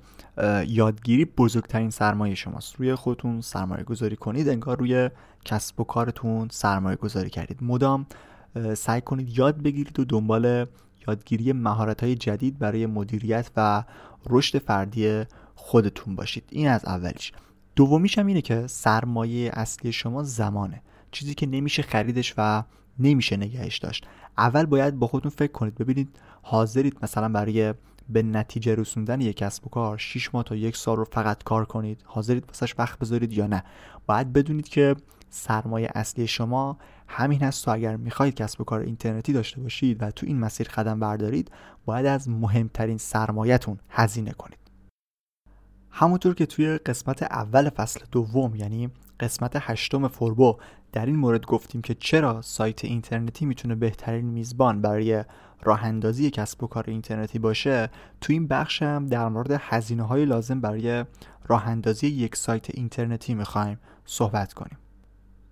یادگیری 0.68 1.26
بزرگترین 1.26 1.90
سرمایه 1.90 2.36
شماست. 2.36 2.76
روی 2.76 2.96
خودتون 2.96 3.42
سرمایه 3.42 3.84
گذاری 3.84 4.16
کنید 4.16 4.50
انگار 4.50 4.80
روی 4.80 5.10
کسب 5.46 5.80
و 5.80 5.84
کارتون 5.84 6.48
سرمایه 6.52 6.96
گذاری 6.96 7.30
کردید. 7.30 7.64
مدام 7.64 8.06
سعی 8.74 9.02
کنید 9.02 9.38
یاد 9.38 9.62
بگیرید 9.62 10.00
و 10.00 10.06
دنبال 10.06 10.66
یادگیری 11.08 11.54
مهارت 11.54 12.04
های 12.04 12.16
جدید 12.16 12.60
برای 12.60 12.86
مدیریت 12.86 13.52
و 13.58 13.84
رشد 14.30 14.58
فردی 14.58 15.24
خودتون 15.56 16.16
باشید. 16.16 16.44
این 16.50 16.68
از 16.68 16.86
اولیش 16.86 17.32
دومیش 17.76 18.18
هم 18.18 18.28
اینه 18.28 18.42
که 18.42 18.68
سرمایه 18.68 19.52
اصلی 19.54 19.92
شما 19.92 20.24
زمانه. 20.24 20.82
چیزی 21.12 21.34
که 21.34 21.46
نمیشه 21.46 21.82
خریدش 21.82 22.34
و 22.38 22.64
نمیشه 23.00 23.38
نگهش 23.38 23.78
داشت. 23.78 24.08
اول 24.38 24.66
باید 24.66 25.00
با 25.00 25.08
خودتون 25.08 25.32
فکر 25.32 25.52
کنید. 25.52 25.76
ببینید 25.76 26.20
حاضرید 26.42 26.98
مثلا 27.04 27.30
برای 27.30 27.74
به 28.10 28.24
نتیجه 28.24 28.76
رسوندن 28.76 29.22
یک 29.22 29.38
کسب 29.38 29.68
و 29.68 29.70
کار 29.70 29.98
6 29.98 30.34
ماه 30.34 30.44
تا 30.44 30.56
یک 30.56 30.78
سال 30.78 30.98
رو 30.98 31.06
فقط 31.06 31.44
کار 31.44 31.66
کنید. 31.66 32.02
حاضرید 32.06 32.46
واسش 32.48 32.76
وقت 32.78 33.00
بذارید 33.00 33.34
یا 33.34 33.48
نه. 33.48 33.64
باید 34.06 34.34
بدونید 34.34 34.68
که 34.68 34.96
سرمایه 35.30 35.90
اصلی 35.96 36.28
شما 36.28 36.78
همین 37.08 37.44
هست 37.44 37.68
و 37.68 37.72
اگر 37.72 37.96
می‌خواهید 37.96 38.36
کسب 38.36 38.62
و 38.62 38.64
کار 38.64 38.80
اینترنتی 38.80 39.34
داشته 39.34 39.62
باشید 39.62 40.04
و 40.04 40.12
تو 40.12 40.26
این 40.26 40.40
مسیر 40.40 40.68
قدم 40.68 41.00
بردارید 41.00 41.52
باید 41.86 42.06
از 42.06 42.30
مهمترین 42.30 42.98
سرمایهتون 42.98 43.80
هزینه 43.90 44.32
کنید. 44.32 44.60
همونطور 45.90 46.36
که 46.36 46.46
توی 46.46 46.78
قسمت 46.78 47.24
اول 47.24 47.70
فصل 47.70 48.00
دوم 48.12 48.56
یعنی 48.56 48.90
قسمت 49.24 49.52
هشتم 49.56 50.08
فوربو. 50.08 50.58
در 50.92 51.06
این 51.06 51.16
مورد 51.16 51.46
گفتیم 51.46 51.82
که 51.82 51.94
چرا 51.94 52.42
سایت 52.42 52.86
اینترنتی 52.86 53.46
می‌تونه 53.46 53.76
بهترین 53.76 54.26
میزبان 54.26 54.82
برای 54.82 55.24
راه 55.62 55.86
اندازی 55.86 56.30
کسب 56.30 56.64
و 56.64 56.68
کار 56.68 56.84
اینترنتی 56.88 57.40
باشه؟ 57.40 57.90
تو 58.22 58.34
این 58.34 58.48
بخش 58.48 58.84
هم 58.84 59.06
در 59.06 59.30
مورد 59.30 59.52
هزینه 59.60 60.04
های 60.04 60.26
لازم 60.26 60.62
برای 60.62 61.06
راه 61.48 61.68
اندازی 61.68 62.08
یک 62.08 62.36
سایت 62.36 62.66
اینترنتی 62.70 63.34
می‌خوایم 63.34 63.80
صحبت 64.06 64.54
کنیم. 64.54 64.78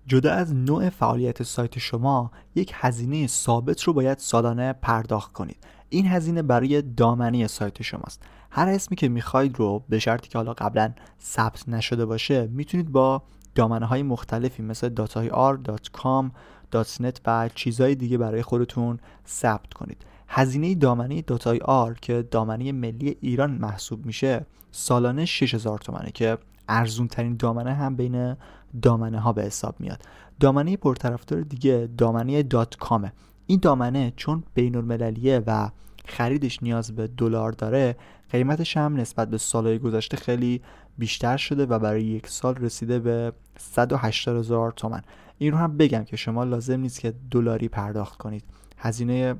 جدا 0.06 0.32
از 0.32 0.54
نوع 0.54 0.88
فعالیت 0.88 1.42
سایت 1.42 1.78
شما 1.78 2.30
یک 2.54 2.72
هزینه 2.74 3.26
ثابت 3.26 3.82
رو 3.82 3.92
باید 3.92 4.18
سالانه 4.18 4.72
پرداخت 4.72 5.32
کنید. 5.32 5.56
این 5.88 6.06
هزینه 6.06 6.42
برای 6.42 6.82
دامنه 6.82 7.46
سایت 7.46 7.82
شماست. 7.82 8.22
هر 8.50 8.68
اسمی 8.68 8.96
که 8.96 9.08
می‌خواید 9.08 9.58
رو 9.58 9.84
به 9.88 9.98
شرطی 9.98 10.28
که 10.28 10.38
حالا 10.38 10.52
قبلا 10.52 10.94
ثبت 11.20 11.68
نشده 11.68 12.06
باشه 12.06 12.46
می‌تونید 12.46 12.92
با 12.92 13.22
دامنه 13.54 13.86
های 13.86 14.02
مختلفی 14.02 14.62
مثل 14.62 14.94
datayr.com 14.94 16.30
.net 16.72 17.20
و 17.26 17.50
چیزهای 17.54 17.94
دیگه 17.94 18.18
برای 18.18 18.42
خودتون 18.42 18.98
ثبت 19.26 19.74
کنید. 19.74 20.04
هزینه 20.28 20.74
دامنه 20.74 21.22
داتای 21.22 21.58
آر 21.58 21.94
که 21.94 22.22
دامنه 22.30 22.72
ملی 22.72 23.16
ایران 23.20 23.50
محسوب 23.50 24.06
میشه 24.06 24.46
سالانه 24.70 25.24
6000 25.24 25.78
تومنه 25.78 26.10
که 26.10 26.38
ارزون 26.68 27.08
ترین 27.08 27.36
دامنه 27.36 27.74
هم 27.74 27.96
بین 27.96 28.36
دامنه 28.82 29.20
ها 29.20 29.32
به 29.32 29.42
حساب 29.42 29.74
میاد. 29.80 30.02
دامنه 30.40 30.76
پرطرفدار 30.76 31.40
دیگه 31.40 31.88
دامنه 31.98 32.42
دات 32.42 32.76
کامه. 32.76 33.12
این 33.46 33.58
دامنه 33.62 34.12
چون 34.16 34.44
بین 34.54 34.76
المللیه 34.76 35.42
و 35.46 35.70
خریدش 36.04 36.62
نیاز 36.62 36.96
به 36.96 37.06
دلار 37.06 37.52
داره 37.52 37.96
قیمتش 38.30 38.76
هم 38.76 38.96
نسبت 38.96 39.30
به 39.30 39.38
سالهای 39.38 39.78
گذشته 39.78 40.16
خیلی 40.16 40.62
بیشتر 40.98 41.36
شده 41.36 41.66
و 41.66 41.78
برای 41.78 42.04
یک 42.04 42.26
سال 42.26 42.54
رسیده 42.54 42.98
به 42.98 43.32
180 43.58 44.36
هزار 44.36 44.72
تومن. 44.72 45.02
این 45.38 45.52
رو 45.52 45.58
هم 45.58 45.76
بگم 45.76 46.04
که 46.04 46.16
شما 46.16 46.44
لازم 46.44 46.80
نیست 46.80 47.00
که 47.00 47.14
دلاری 47.30 47.68
پرداخت 47.68 48.18
کنید. 48.18 48.44
هزینه 48.78 49.34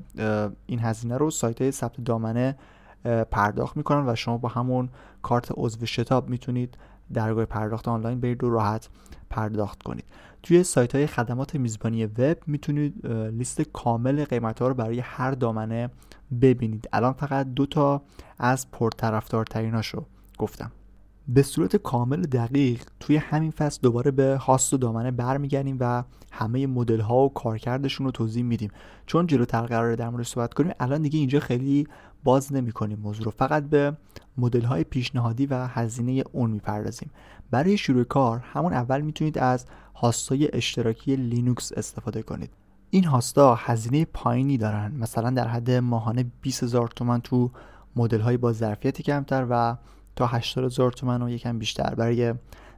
این 0.65 0.79
هزینه 0.79 1.17
رو 1.17 1.31
سایت 1.31 1.61
های 1.61 1.71
ثبت 1.71 2.01
دامنه 2.01 2.57
پرداخت 3.31 3.77
می‌کنن 3.77 4.09
و 4.09 4.15
شما 4.15 4.37
با 4.37 4.49
همون 4.49 4.89
کارت 5.21 5.47
عضو 5.57 5.85
شتاب 5.85 6.29
می‌تونید 6.29 6.77
درگاه 7.13 7.45
پرداخت 7.45 7.87
آنلاین 7.87 8.19
برید 8.19 8.43
و 8.43 8.49
راحت 8.49 8.89
پرداخت 9.29 9.83
کنید. 9.83 10.05
توی 10.43 10.63
سایت 10.63 10.95
های 10.95 11.07
خدمات 11.07 11.55
میزبانی 11.55 12.05
وب 12.05 12.37
می‌تونید 12.47 13.07
لیست 13.07 13.61
کامل 13.61 14.25
قیمت 14.25 14.61
ها 14.61 14.67
رو 14.67 14.73
برای 14.73 14.99
هر 14.99 15.31
دامنه 15.31 15.89
ببینید. 16.41 16.89
الان 16.93 17.13
فقط 17.13 17.47
دو 17.47 17.65
تا 17.65 18.01
از 18.39 18.71
پرطرفدارتریناشو 18.71 20.05
گفتم. 20.37 20.71
به 21.27 21.43
صورت 21.43 21.75
کامل 21.75 22.21
دقیق 22.21 22.83
توی 22.99 23.15
همین 23.15 23.51
فصل 23.51 23.79
دوباره 23.81 24.11
به 24.11 24.37
هاست 24.37 24.73
و 24.73 24.77
دامنه 24.77 25.11
برمیگردیم 25.11 25.77
و 25.79 26.03
همه 26.31 26.67
مدل 26.67 26.99
ها 26.99 27.15
و 27.15 27.33
کارکردشون 27.33 28.05
رو 28.05 28.11
توضیح 28.11 28.43
میدیم. 28.43 28.71
چون 29.05 29.27
جلوتر 29.27 29.61
قراره 29.61 29.95
در 29.95 30.09
موردش 30.09 30.27
صحبت 30.27 30.53
کنیم 30.53 30.71
الان 30.79 31.01
دیگه 31.01 31.19
اینجا 31.19 31.39
خیلی 31.39 31.87
باز 32.23 32.53
نمی 32.53 32.71
کنیم 32.71 32.99
موضوع 32.99 33.25
رو. 33.25 33.31
فقط 33.31 33.63
به 33.63 33.97
مدل 34.37 34.61
های 34.61 34.83
پیشنهادی 34.83 35.45
و 35.45 35.67
هزینه 35.67 36.23
اون 36.31 36.51
می‌پردازیم. 36.51 37.11
برای 37.51 37.77
شروع 37.77 38.03
کار 38.03 38.39
همون 38.39 38.73
اول 38.73 39.01
می‌تونید 39.01 39.37
از 39.37 39.65
هاستای 39.95 40.49
اشتراکی 40.53 41.15
لینوکس 41.15 41.71
استفاده 41.71 42.21
کنید. 42.21 42.49
این 42.89 43.03
هاستا 43.03 43.55
هزینه 43.55 44.05
پایینی 44.05 44.57
دارن. 44.57 44.95
مثلا 44.95 45.29
در 45.29 45.47
حد 45.47 45.71
ماهانه 45.71 46.25
20 46.41 46.63
هزار 46.63 46.87
تومن 46.87 47.21
تو 47.21 47.51
مدل 47.95 48.19
های 48.19 48.37
با 48.37 48.53
ظرفیت 48.53 49.01
کمتر 49.01 49.47
و 49.49 49.77
تا 50.15 50.27
80 50.27 50.65
هزار 50.65 50.91
تومن 50.91 51.21
و 51.21 51.29
یکم 51.29 51.59
بیشتر 51.59 51.95
برای 51.95 52.33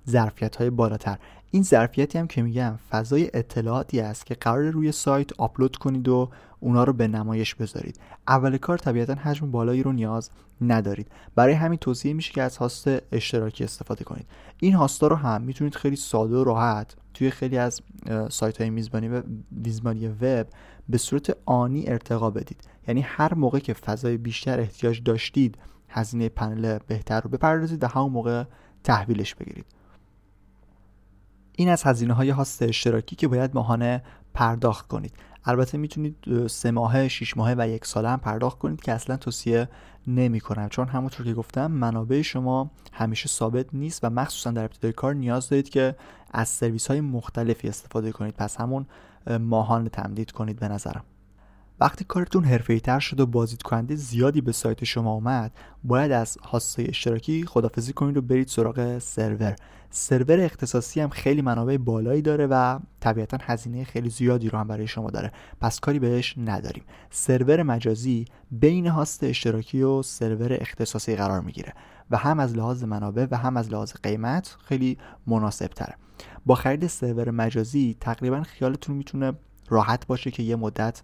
ظرفیت 0.10 0.56
های 0.56 0.70
بالاتر. 0.70 1.18
این 1.52 1.64
ظرفیتی 1.64 2.18
هم 2.18 2.28
که 2.28 2.42
میگم 2.42 2.80
فضای 2.90 3.30
اطلاعاتی 3.34 4.00
است 4.00 4.26
که 4.26 4.36
قرار 4.36 4.70
روی 4.70 4.92
سایت 4.92 5.40
آپلود 5.40 5.76
کنید 5.76 6.08
و 6.08 6.30
اونا 6.60 6.84
رو 6.84 6.94
به 6.94 7.08
نمایش 7.08 7.56
بذارید. 7.56 8.00
اول 8.28 8.58
کار 8.58 8.78
طبیعتا 8.78 9.14
حجم 9.14 9.52
بالایی 9.52 9.84
رو 9.84 9.92
نیاز 9.92 10.30
ندارید. 10.62 11.08
برای 11.36 11.54
همین 11.54 11.78
توصیه 11.78 12.14
میشه 12.14 12.34
که 12.34 12.42
از 12.42 12.58
هاست 12.58 12.88
اشتراکی 13.12 13.64
استفاده 13.64 14.04
کنید. 14.04 14.26
این 14.60 14.74
هاستا 14.74 15.08
رو 15.08 15.16
هم 15.16 15.42
می‌تونید 15.42 15.76
خیلی 15.76 15.96
ساده 15.96 16.36
و 16.36 16.44
راحت 16.44 16.96
توی 17.14 17.30
خیلی 17.30 17.58
از 17.58 17.82
سایت 18.30 18.62
های 18.62 18.70
میزبانی 18.70 19.08
و 19.08 19.22
میزبانی 19.52 20.08
وب 20.08 20.48
به 20.90 20.98
صورت 20.98 21.38
آنی 21.46 21.88
ارتقا 21.88 22.30
بدید. 22.30 22.68
یعنی 22.88 23.02
هر 23.02 23.34
موقع 23.34 23.60
که 23.60 23.74
فضای 23.74 24.18
بیشتر 24.18 24.60
احتیاج 24.60 25.04
داشتید 25.04 25.58
هزینه 25.90 26.30
پنل 26.30 26.78
بهتر 26.88 27.22
رو 27.22 27.30
بپردازید 27.30 27.84
و 27.84 27.88
همون 27.88 28.12
موقع 28.12 28.44
تحویلش 28.84 29.36
بگیرید. 29.36 29.66
این 31.58 31.70
از 31.70 31.84
هزینه 31.84 32.14
های 32.14 32.30
هاست 32.30 32.62
اشتراکی 32.62 33.16
که 33.16 33.28
باید 33.28 33.56
ماهانه 33.56 34.04
پرداخت 34.34 34.88
کنید. 34.88 35.14
البته 35.46 35.78
می‌تونید 35.78 36.48
سه 36.48 36.72
ماهه، 36.72 37.08
شیش 37.08 37.38
ماهه 37.38 37.56
و 37.58 37.68
یک 37.70 37.86
ساله 37.86 38.10
هم 38.10 38.20
پرداخت 38.20 38.60
کنید 38.60 38.82
که 38.82 38.92
اصلا 38.92 39.18
توصیه 39.18 39.70
نمی 40.08 40.40
کنم 40.40 40.70
چون 40.70 40.88
همونطور 40.88 41.26
که 41.26 41.34
گفتم 41.34 41.72
منابع 41.72 42.22
شما 42.22 42.72
همیشه 42.94 43.30
ثابت 43.30 43.66
نیست 43.74 44.04
و 44.04 44.10
مخصوصا 44.10 44.52
در 44.52 44.64
ابتدای 44.64 44.94
کار 44.94 45.14
نیاز 45.14 45.50
دارید 45.50 45.70
که 45.70 45.96
از 46.32 46.50
سرویس 46.50 46.88
های 46.88 47.02
مختلفی 47.02 47.68
استفاده 47.68 48.12
کنید. 48.12 48.34
پس 48.34 48.58
همون 48.58 48.86
ماهانه 49.40 49.90
تمدید 49.90 50.32
کنید 50.32 50.60
به 50.60 50.68
نظرم. 50.68 51.04
وقتی 51.80 52.06
کارتون 52.06 52.44
حرفه‌ای 52.44 52.80
تر 52.80 53.00
شد 53.00 53.20
و 53.20 53.26
بازدید 53.26 53.62
کننده 53.62 53.96
زیادی 53.96 54.42
به 54.42 54.52
سایت 54.52 54.84
شما 54.84 55.14
اومد 55.14 55.52
باید 55.84 56.12
از 56.12 56.38
هاستای 56.38 56.88
اشتراکی 56.88 57.46
خدافزی 57.46 57.94
کنید 57.94 58.18
و 58.18 58.22
برید 58.22 58.48
سراغ 58.48 58.98
سرور. 59.00 59.56
سرور 59.90 60.40
اختصاصی 60.40 61.02
هم 61.02 61.10
خیلی 61.10 61.42
منابع 61.42 61.78
بالایی 61.78 62.22
داره 62.22 62.48
و 62.48 62.80
طبیعتا 63.00 63.38
هزینه 63.42 63.84
خیلی 63.84 64.10
زیادی 64.10 64.50
رو 64.50 64.60
هم 64.60 64.68
برای 64.68 64.88
شما 64.88 65.10
داره. 65.10 65.32
پس 65.62 65.80
کاری 65.80 66.00
بهش 66.00 66.36
نداریم. 66.38 66.84
سرور 67.10 67.64
مجازی 67.64 68.26
بین 68.52 68.88
هاست 68.88 69.24
اشتراکی 69.24 69.82
و 69.82 70.02
سرور 70.02 70.54
اختصاصی 70.54 71.16
قرار 71.16 71.42
می‌گیره 71.42 71.74
و 72.12 72.18
هم 72.18 72.40
از 72.40 72.58
لحاظ 72.58 72.84
منابع 72.84 73.28
و 73.32 73.38
هم 73.38 73.58
از 73.58 73.70
لحاظ 73.70 73.94
قیمت 74.04 74.58
خیلی 74.66 74.98
مناسب 75.28 75.68
تره 75.68 75.96
با 76.46 76.56
خرید 76.56 76.88
سرور 76.88 77.32
مجازی 77.32 77.98
تقریبا 78.00 78.44
خیالتون 78.44 78.96
می‌تونه 78.96 79.34
راحت 79.70 80.08
باشه 80.08 80.32
که 80.32 80.44
یه 80.44 80.56
مدت 80.56 81.02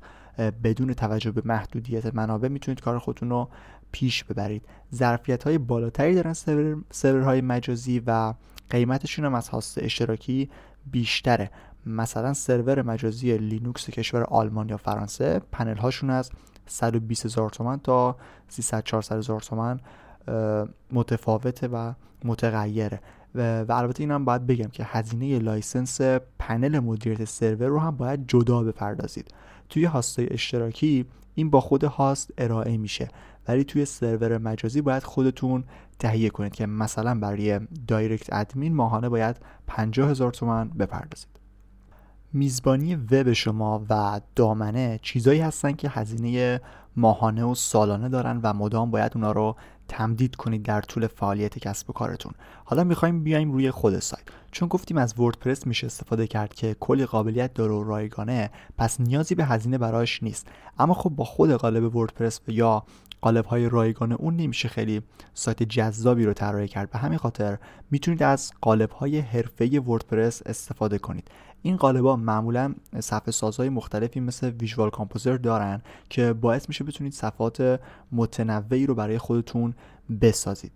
بدون 0.64 0.94
توجه 0.94 1.32
به 1.32 1.42
محدودیت 1.46 2.16
منابع 2.16 2.48
می‌تونید 2.48 2.82
کار 2.82 3.00
خودتون 3.00 3.30
رو 3.30 3.50
پیش 3.92 4.24
ببرید. 4.24 4.66
ظرفیت 4.96 5.44
های 5.44 5.58
بالاتری 5.58 6.16
دارن 6.16 6.34
سرور، 6.34 6.84
سرورهای 6.92 7.42
مجازی 7.42 8.04
و 8.08 8.34
قیمتشون 8.70 9.26
هم 9.26 9.36
از 9.36 9.50
هاست 9.50 9.78
اشتراکی 9.78 10.50
بیشتره. 10.92 11.52
مثلا 11.86 12.34
سرور 12.34 12.82
مجازی 12.82 13.38
لینوکس 13.38 13.90
کشور 13.90 14.24
آلمان 14.24 14.70
یا 14.70 14.78
فرانسه 14.78 15.42
پنل 15.52 15.78
هاشون 15.78 16.10
از 16.10 16.32
120 16.68 17.26
هزار 17.26 17.50
تومن 17.50 17.80
تا 17.80 18.16
300 18.48 18.84
400 18.84 19.18
هزار 19.18 19.42
تومن 19.42 19.80
متفاوته 20.92 21.68
و 21.68 21.94
متغیره. 22.24 23.02
و, 23.36 23.62
و 23.62 23.72
البته 23.72 24.04
اینم 24.04 24.26
باید 24.26 24.48
بگم 24.48 24.68
که 24.68 24.84
هزینه 24.84 25.40
license 25.40 26.02
پنل 26.40 26.80
مدیریت 26.80 27.26
سرور 27.26 27.68
رو 27.68 27.80
هم 27.80 27.98
باید 27.98 28.28
جدا 28.28 28.64
بپردازید. 28.64 29.34
توی 29.70 29.86
هاستای 29.86 30.28
اشتراکی 30.32 31.06
این 31.36 31.50
با 31.50 31.62
خود 31.62 31.84
هاست 31.84 32.34
ارائه 32.38 32.78
میشه 32.78 33.08
ولی 33.48 33.64
توی 33.64 33.86
سرور 33.86 34.38
مجازی 34.38 34.82
باید 34.82 35.04
خودتون 35.04 35.64
تهیه 36.00 36.30
کنید 36.30 36.54
که 36.54 36.66
مثلا 36.66 37.20
برای 37.20 37.60
دایرکت 37.88 38.34
ادمین 38.34 38.76
ماهانه 38.76 39.10
باید 39.10 39.36
50 39.68 40.10
هزار 40.10 40.32
تومن 40.32 40.70
بپردازید. 40.70 41.28
میزبانی 42.34 42.96
وب 42.96 43.34
شما 43.34 43.86
و 43.90 44.22
دامنه 44.36 45.00
چیزایی 45.02 45.40
هستن 45.40 45.72
که 45.72 45.90
هزینه 45.90 46.62
ماهانه 46.96 47.44
و 47.44 47.56
سالانه 47.56 48.10
دارن 48.10 48.40
و 48.44 48.54
مدام 48.54 48.92
باید 48.92 49.12
اونا 49.16 49.32
رو 49.32 49.56
تمدید 49.92 50.36
کنید 50.36 50.64
در 50.64 50.82
طول 50.82 51.08
فعالیت 51.08 51.60
کسب 51.60 51.90
و 51.90 51.94
کارتون. 51.94 52.34
حالا 52.66 52.84
می‌خوایم 52.84 53.24
بیایم 53.24 53.52
روی 53.52 53.72
خود 53.72 54.00
سایت. 54.00 54.24
چون 54.52 54.68
گفتیم 54.68 54.98
از 54.98 55.20
وردپرس 55.20 55.68
میشه 55.68 55.88
استفاده 55.88 56.28
کرد 56.28 56.54
که 56.54 56.76
کلی 56.80 57.06
قابلیت 57.06 57.54
داره 57.54 57.74
و 57.74 57.84
رایگانه 57.84 58.50
پس 58.78 59.02
نیازی 59.02 59.36
به 59.36 59.46
هزینه 59.46 59.78
براش 59.78 60.24
نیست. 60.24 60.48
اما 60.80 60.94
خب 60.94 61.10
با 61.10 61.24
خود 61.24 61.52
قالب 61.52 61.96
وردپرس 61.96 62.42
یا 62.48 62.84
قالب 63.22 63.46
های 63.46 63.70
رایگان 63.70 64.12
اون 64.12 64.36
نمیشه 64.36 64.70
خیلی 64.70 65.02
سایت 65.34 65.64
جذابی 65.64 66.26
رو 66.26 66.34
طراحی 66.34 66.68
کرد. 66.68 66.90
به 66.90 67.00
همین 67.00 67.18
خاطر 67.18 67.58
می‌تونید 67.92 68.24
از 68.24 68.52
قالب 68.62 68.90
های 68.92 69.20
حرفه 69.20 69.80
وردپرس 69.80 70.42
استفاده 70.46 70.98
کنید. 70.98 71.28
این 71.62 71.78
قالبا 71.78 72.16
معمولا 72.16 72.76
صفحه 73.00 73.32
سازهای 73.32 73.70
مختلفی 73.70 74.20
مثل 74.20 74.50
ویژوال 74.50 74.90
کامپوزر 74.90 75.38
دارن 75.38 75.82
که 76.10 76.34
باعث 76.34 76.70
میشه 76.70 76.84
بتونید 76.84 77.14
صفحات 77.14 77.80
متنوعی 78.12 78.86
رو 78.86 78.96
برای 78.96 79.18
خودتون 79.18 79.74
بسازید. 80.22 80.72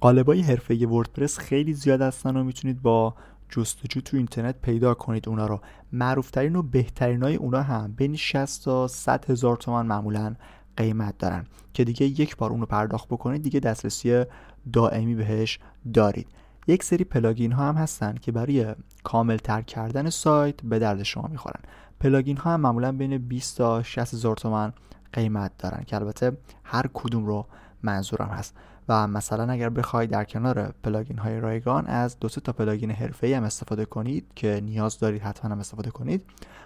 قالبای 0.00 0.40
حرفه 0.40 0.86
وردپرس 0.86 1.38
خیلی 1.38 1.74
زیاد 1.74 2.02
هستن 2.02 2.36
و 2.36 2.44
می‌تونید 2.44 2.82
با 2.82 3.14
جستجو 3.48 4.00
تو 4.00 4.16
اینترنت 4.16 4.60
پیدا 4.62 4.94
کنید 4.94 5.28
اونا 5.28 5.46
رو. 5.46 5.60
معروفترین 5.92 6.56
و 6.56 6.62
بهترین 6.62 7.22
های 7.22 7.36
اونا 7.36 7.62
هم 7.62 7.92
بین 7.92 8.16
60 8.16 8.64
تا 8.64 8.88
100 8.88 9.30
هزار 9.30 9.56
تومن 9.56 9.86
معمولا 9.86 10.34
قیمت 10.76 11.18
دارن. 11.18 11.46
که 11.74 11.84
دیگه 11.84 12.06
یک 12.06 12.36
بار 12.36 12.50
اونو 12.50 12.66
پرداخت 12.66 13.08
بکنید 13.08 13.42
دیگه 13.42 13.60
دسترسی 13.60 14.24
دائمی 14.72 15.14
بهش 15.14 15.58
دارید. 15.94 16.28
یک 16.66 16.82
سری 16.84 17.04
پلاگین 17.04 17.52
ها 17.52 17.68
هم 17.68 17.74
هستن 17.74 18.14
که 18.14 18.32
برای 18.32 18.74
کامل 19.04 19.36
تر 19.36 19.62
کردن 19.62 20.10
سایت 20.10 20.62
به 20.62 20.78
درد 20.78 21.02
شما 21.02 21.28
می‌خورن. 21.28 21.60
plugin 22.00 22.36
ها 22.36 22.54
هم 22.54 22.60
معمولا 22.60 22.92
بین 22.92 23.18
20 23.18 23.58
تا 23.58 23.82
60 23.82 24.14
هزار 24.14 24.36
تومن 24.36 24.72
قیمت 25.12 25.52
دارن 25.58 25.84
که 25.86 25.96
البته 25.96 26.36
هر 26.64 26.86
کدوم 26.94 27.26
رو 27.26 27.46
منظورم 27.82 28.28
هست. 28.28 28.54
و 28.88 29.06
مثلا 29.06 29.52
اگر 29.52 29.68
بخواید 29.68 30.10
در 30.10 30.24
کنار 30.24 30.74
plugin 30.82 31.18
های 31.18 31.40
رایگان 31.40 31.86
از 31.86 32.20
دو 32.20 32.28
تا 32.28 32.52
plugin 32.52 32.90
حرفه‌ای 32.90 33.34
هم 33.34 33.44
استفاده 33.44 33.84
کنید 33.84 34.26
که 34.34 34.60
نیاز 34.64 34.98
دارید 34.98 35.22
حتما 35.22 35.50
هم 35.50 35.58
استفاده 35.58 35.90
کنید 35.90 36.22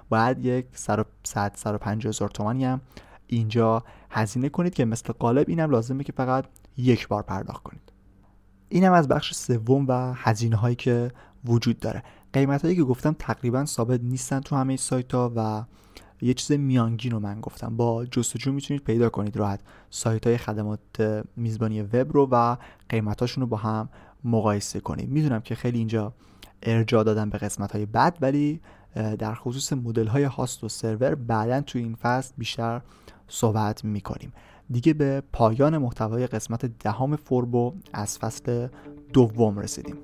باید 0.08 0.44
یک 0.44 0.66
100 0.72 1.06
150 1.54 2.10
هزار 2.10 2.28
تومانی 2.28 2.64
هم 2.64 2.80
اینجا 3.30 3.84
هزینه 4.10 4.48
کنید 4.48 4.74
که 4.74 4.84
مثل 4.84 5.12
قالب 5.12 5.48
اینم 5.48 5.70
لازمه 5.70 6.04
که 6.04 6.12
فقط 6.12 6.44
یک 6.76 7.08
بار 7.08 7.22
پرداخت 7.22 7.62
کنید. 7.62 7.92
اینم 8.68 8.92
از 8.92 9.08
بخش 9.08 9.34
سوم 9.34 9.86
و 9.88 10.12
هزینه 10.16 10.56
هایی 10.56 10.76
که 10.76 11.10
وجود 11.44 11.78
داره. 11.78 12.02
قیمت 12.32 12.62
هایی 12.62 12.76
که 12.76 12.82
گفتم 12.82 13.16
تقریبا 13.18 13.64
ثابت 13.64 14.00
نیستن 14.00 14.40
تو 14.40 14.56
همه 14.56 14.76
سایت 14.76 15.14
ها 15.14 15.32
و 15.36 15.64
یه 16.22 16.34
چیز 16.34 16.58
میانگین 16.58 17.12
رو 17.12 17.20
من 17.20 17.40
گفتم. 17.40 17.76
با 17.76 18.04
جستجو 18.04 18.52
می‌تونید 18.52 18.84
پیدا 18.84 19.08
کنید 19.08 19.36
راحت 19.36 19.60
سایت 19.90 20.26
های 20.26 20.36
خدمات 20.36 20.80
میزبانی 21.36 21.82
وب 21.82 22.12
رو 22.12 22.28
و 22.30 22.56
قیمتاشون 22.88 23.40
رو 23.40 23.46
با 23.46 23.56
هم 23.56 23.88
مقایسه 24.24 24.80
کنید. 24.80 25.10
می‌دونم 25.10 25.40
که 25.40 25.54
خیلی 25.54 25.78
اینجا 25.78 26.14
ارجاع 26.62 27.04
دادم 27.04 27.30
به 27.30 27.38
قسمت 27.38 27.72
های 27.72 27.86
بد 27.86 28.18
ولی 28.20 28.60
در 28.94 29.34
خصوص 29.34 29.72
مدل 29.72 30.06
های 30.06 30.24
هاست 30.24 30.64
و 30.64 30.68
سرور 30.68 31.14
بعدا 31.14 31.60
تو 31.60 31.78
این 31.78 31.94
فصل 31.94 32.34
بیشتر 32.38 32.80
صحبت 33.30 33.84
می‌کنیم. 33.84 34.32
دیگه 34.70 34.94
به 34.94 35.22
پایان 35.32 35.78
محتوای 35.78 36.26
قسمت 36.26 36.66
دهم 36.66 37.16
فوربو 37.16 37.74
از 37.92 38.18
فصل 38.18 38.68
دوم 39.12 39.58
رسیدیم. 39.58 39.96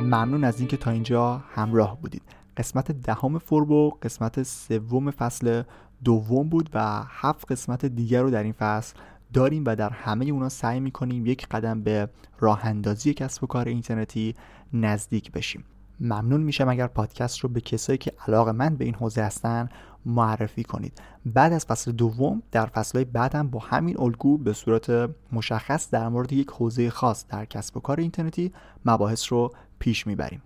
ممنون 0.00 0.44
از 0.44 0.58
اینکه 0.58 0.76
تا 0.76 0.90
اینجا 0.90 1.36
همراه 1.36 2.00
بودید. 2.00 2.22
قسمت 2.56 2.92
دهم 2.92 3.38
فوربو 3.38 3.90
قسمت 4.02 4.42
سوم 4.42 5.10
فصل 5.10 5.62
دوم 6.04 6.48
بود 6.48 6.70
و 6.74 7.04
هفت 7.08 7.52
قسمت 7.52 7.86
دیگر 7.86 8.22
رو 8.22 8.30
در 8.30 8.42
این 8.42 8.52
فصل 8.52 8.94
داریم 9.32 9.64
و 9.66 9.76
در 9.76 9.90
همه 9.90 10.24
اونا 10.24 10.48
سعی 10.48 10.80
می‌کنیم 10.80 11.26
یک 11.26 11.48
قدم 11.48 11.82
به 11.82 12.08
راه 12.40 12.66
اندازی 12.66 13.14
کسب 13.14 13.44
و 13.44 13.46
کار 13.46 13.68
اینترنتی 13.68 14.34
نزدیک 14.72 15.32
بشیم. 15.32 15.64
ممنون 16.00 16.40
میشم 16.40 16.68
اگر 16.68 16.86
پادکست 16.86 17.38
رو 17.38 17.48
به 17.48 17.60
کسایی 17.60 17.98
که 17.98 18.12
علاقه 18.28 18.52
من 18.52 18.76
به 18.76 18.84
این 18.84 18.94
حوزه 18.94 19.22
هستن 19.22 19.68
معرفی 20.06 20.64
کنید. 20.64 21.02
بعد 21.26 21.52
از 21.52 21.64
فصل 21.64 21.92
دوم 21.92 22.42
در 22.50 22.66
فصلهای 22.66 23.04
بعدم 23.04 23.48
با 23.48 23.60
همین 23.60 24.00
الگو 24.00 24.38
به 24.38 24.52
صورت 24.52 25.10
مشخص 25.32 25.90
در 25.90 26.08
مورد 26.08 26.32
یک 26.32 26.48
حوزه 26.50 26.90
خاص 26.90 27.24
در 27.28 27.44
کسب 27.44 27.76
و 27.76 27.80
کار 27.80 28.00
اینترنتی 28.00 28.52
مباحث 28.84 29.32
رو 29.32 29.52
پیش 29.78 30.06
می‌بریم. 30.06 30.42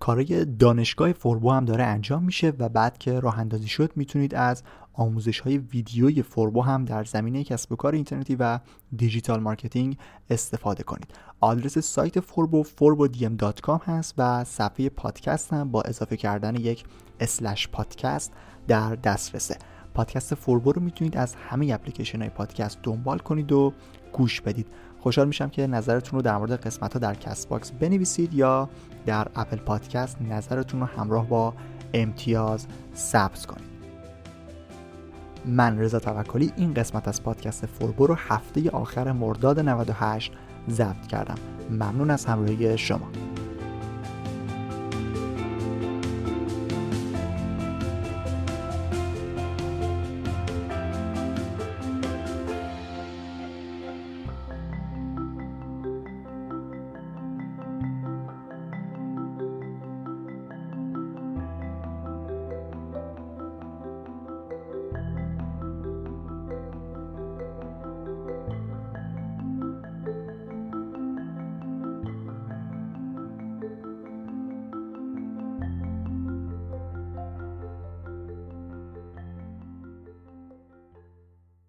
کارای 0.00 0.44
دانشگاه 0.44 1.12
فوربو 1.12 1.50
هم 1.50 1.64
داره 1.64 1.84
انجام 1.84 2.22
میشه 2.24 2.52
و 2.58 2.68
بعد 2.68 2.98
که 2.98 3.20
راه 3.20 3.38
اندازی 3.38 3.68
شد 3.68 3.92
می‌تونید 3.96 4.34
از 4.34 4.62
آموزش 4.92 5.40
های 5.40 5.58
ویدیوی 5.58 6.22
فوربو 6.22 6.62
هم 6.62 6.84
در 6.84 7.04
زمینه 7.04 7.44
کسب 7.44 7.72
و 7.72 7.76
کار 7.76 7.94
اینترنتی 7.94 8.36
و 8.36 8.58
digital 8.96 9.40
marketing 9.40 9.98
استفاده 10.30 10.82
کنید. 10.82 11.14
آدرس 11.40 11.78
سایت 11.78 12.20
فوربو 12.20 12.64
forbodm.com 12.64 13.80
هست 13.84 14.14
و 14.18 14.44
صفحه 14.44 14.88
پادکست 14.88 15.52
هم 15.52 15.70
با 15.70 15.82
اضافه 15.82 16.16
کردن 16.16 16.56
یک 16.56 16.84
slash 17.20 17.68
پادکست 17.68 18.32
در 18.68 18.94
دسترسه. 18.94 19.56
پادکست 19.94 20.34
فوربو 20.34 20.72
رو 20.72 20.82
می‌تونید 20.82 21.16
از 21.16 21.34
همه 21.34 21.70
اپلیکیشن 21.74 22.20
های 22.20 22.30
پادکست 22.30 22.78
دنبال 22.82 23.18
کنید 23.18 23.52
و 23.52 23.72
گوش 24.12 24.40
بدید. 24.40 24.66
خوشحال 25.00 25.26
میشم 25.26 25.48
که 25.48 25.66
نظرتون 25.66 26.18
رو 26.18 26.22
در 26.22 26.36
مورد 26.36 26.52
قسمت 26.52 26.92
ها 26.92 26.98
در 26.98 27.14
Castbox 27.14 27.70
بنویسید 27.70 28.34
یا 28.34 28.68
در 29.06 29.28
Apple 29.36 29.56
Podcast 29.56 30.22
نظرتون 30.22 30.80
رو 30.80 30.86
همراه 30.86 31.28
با 31.28 31.54
امتیاز 31.94 32.66
ثبت 32.94 33.46
کنید. 33.46 33.74
من 35.46 35.78
رضا 35.78 35.98
توکلی 35.98 36.52
این 36.56 36.74
قسمت 36.74 37.08
از 37.08 37.22
پادکست 37.22 37.66
فوربو 37.66 38.06
رو 38.06 38.14
هفته 38.14 38.70
آخر 38.70 39.12
مرداد 39.12 39.60
98 39.60 40.32
ضبط 40.70 41.06
کردم. 41.06 41.38
ممنون 41.70 42.10
از 42.10 42.26
همراهی 42.26 42.78
شما. 42.78 43.08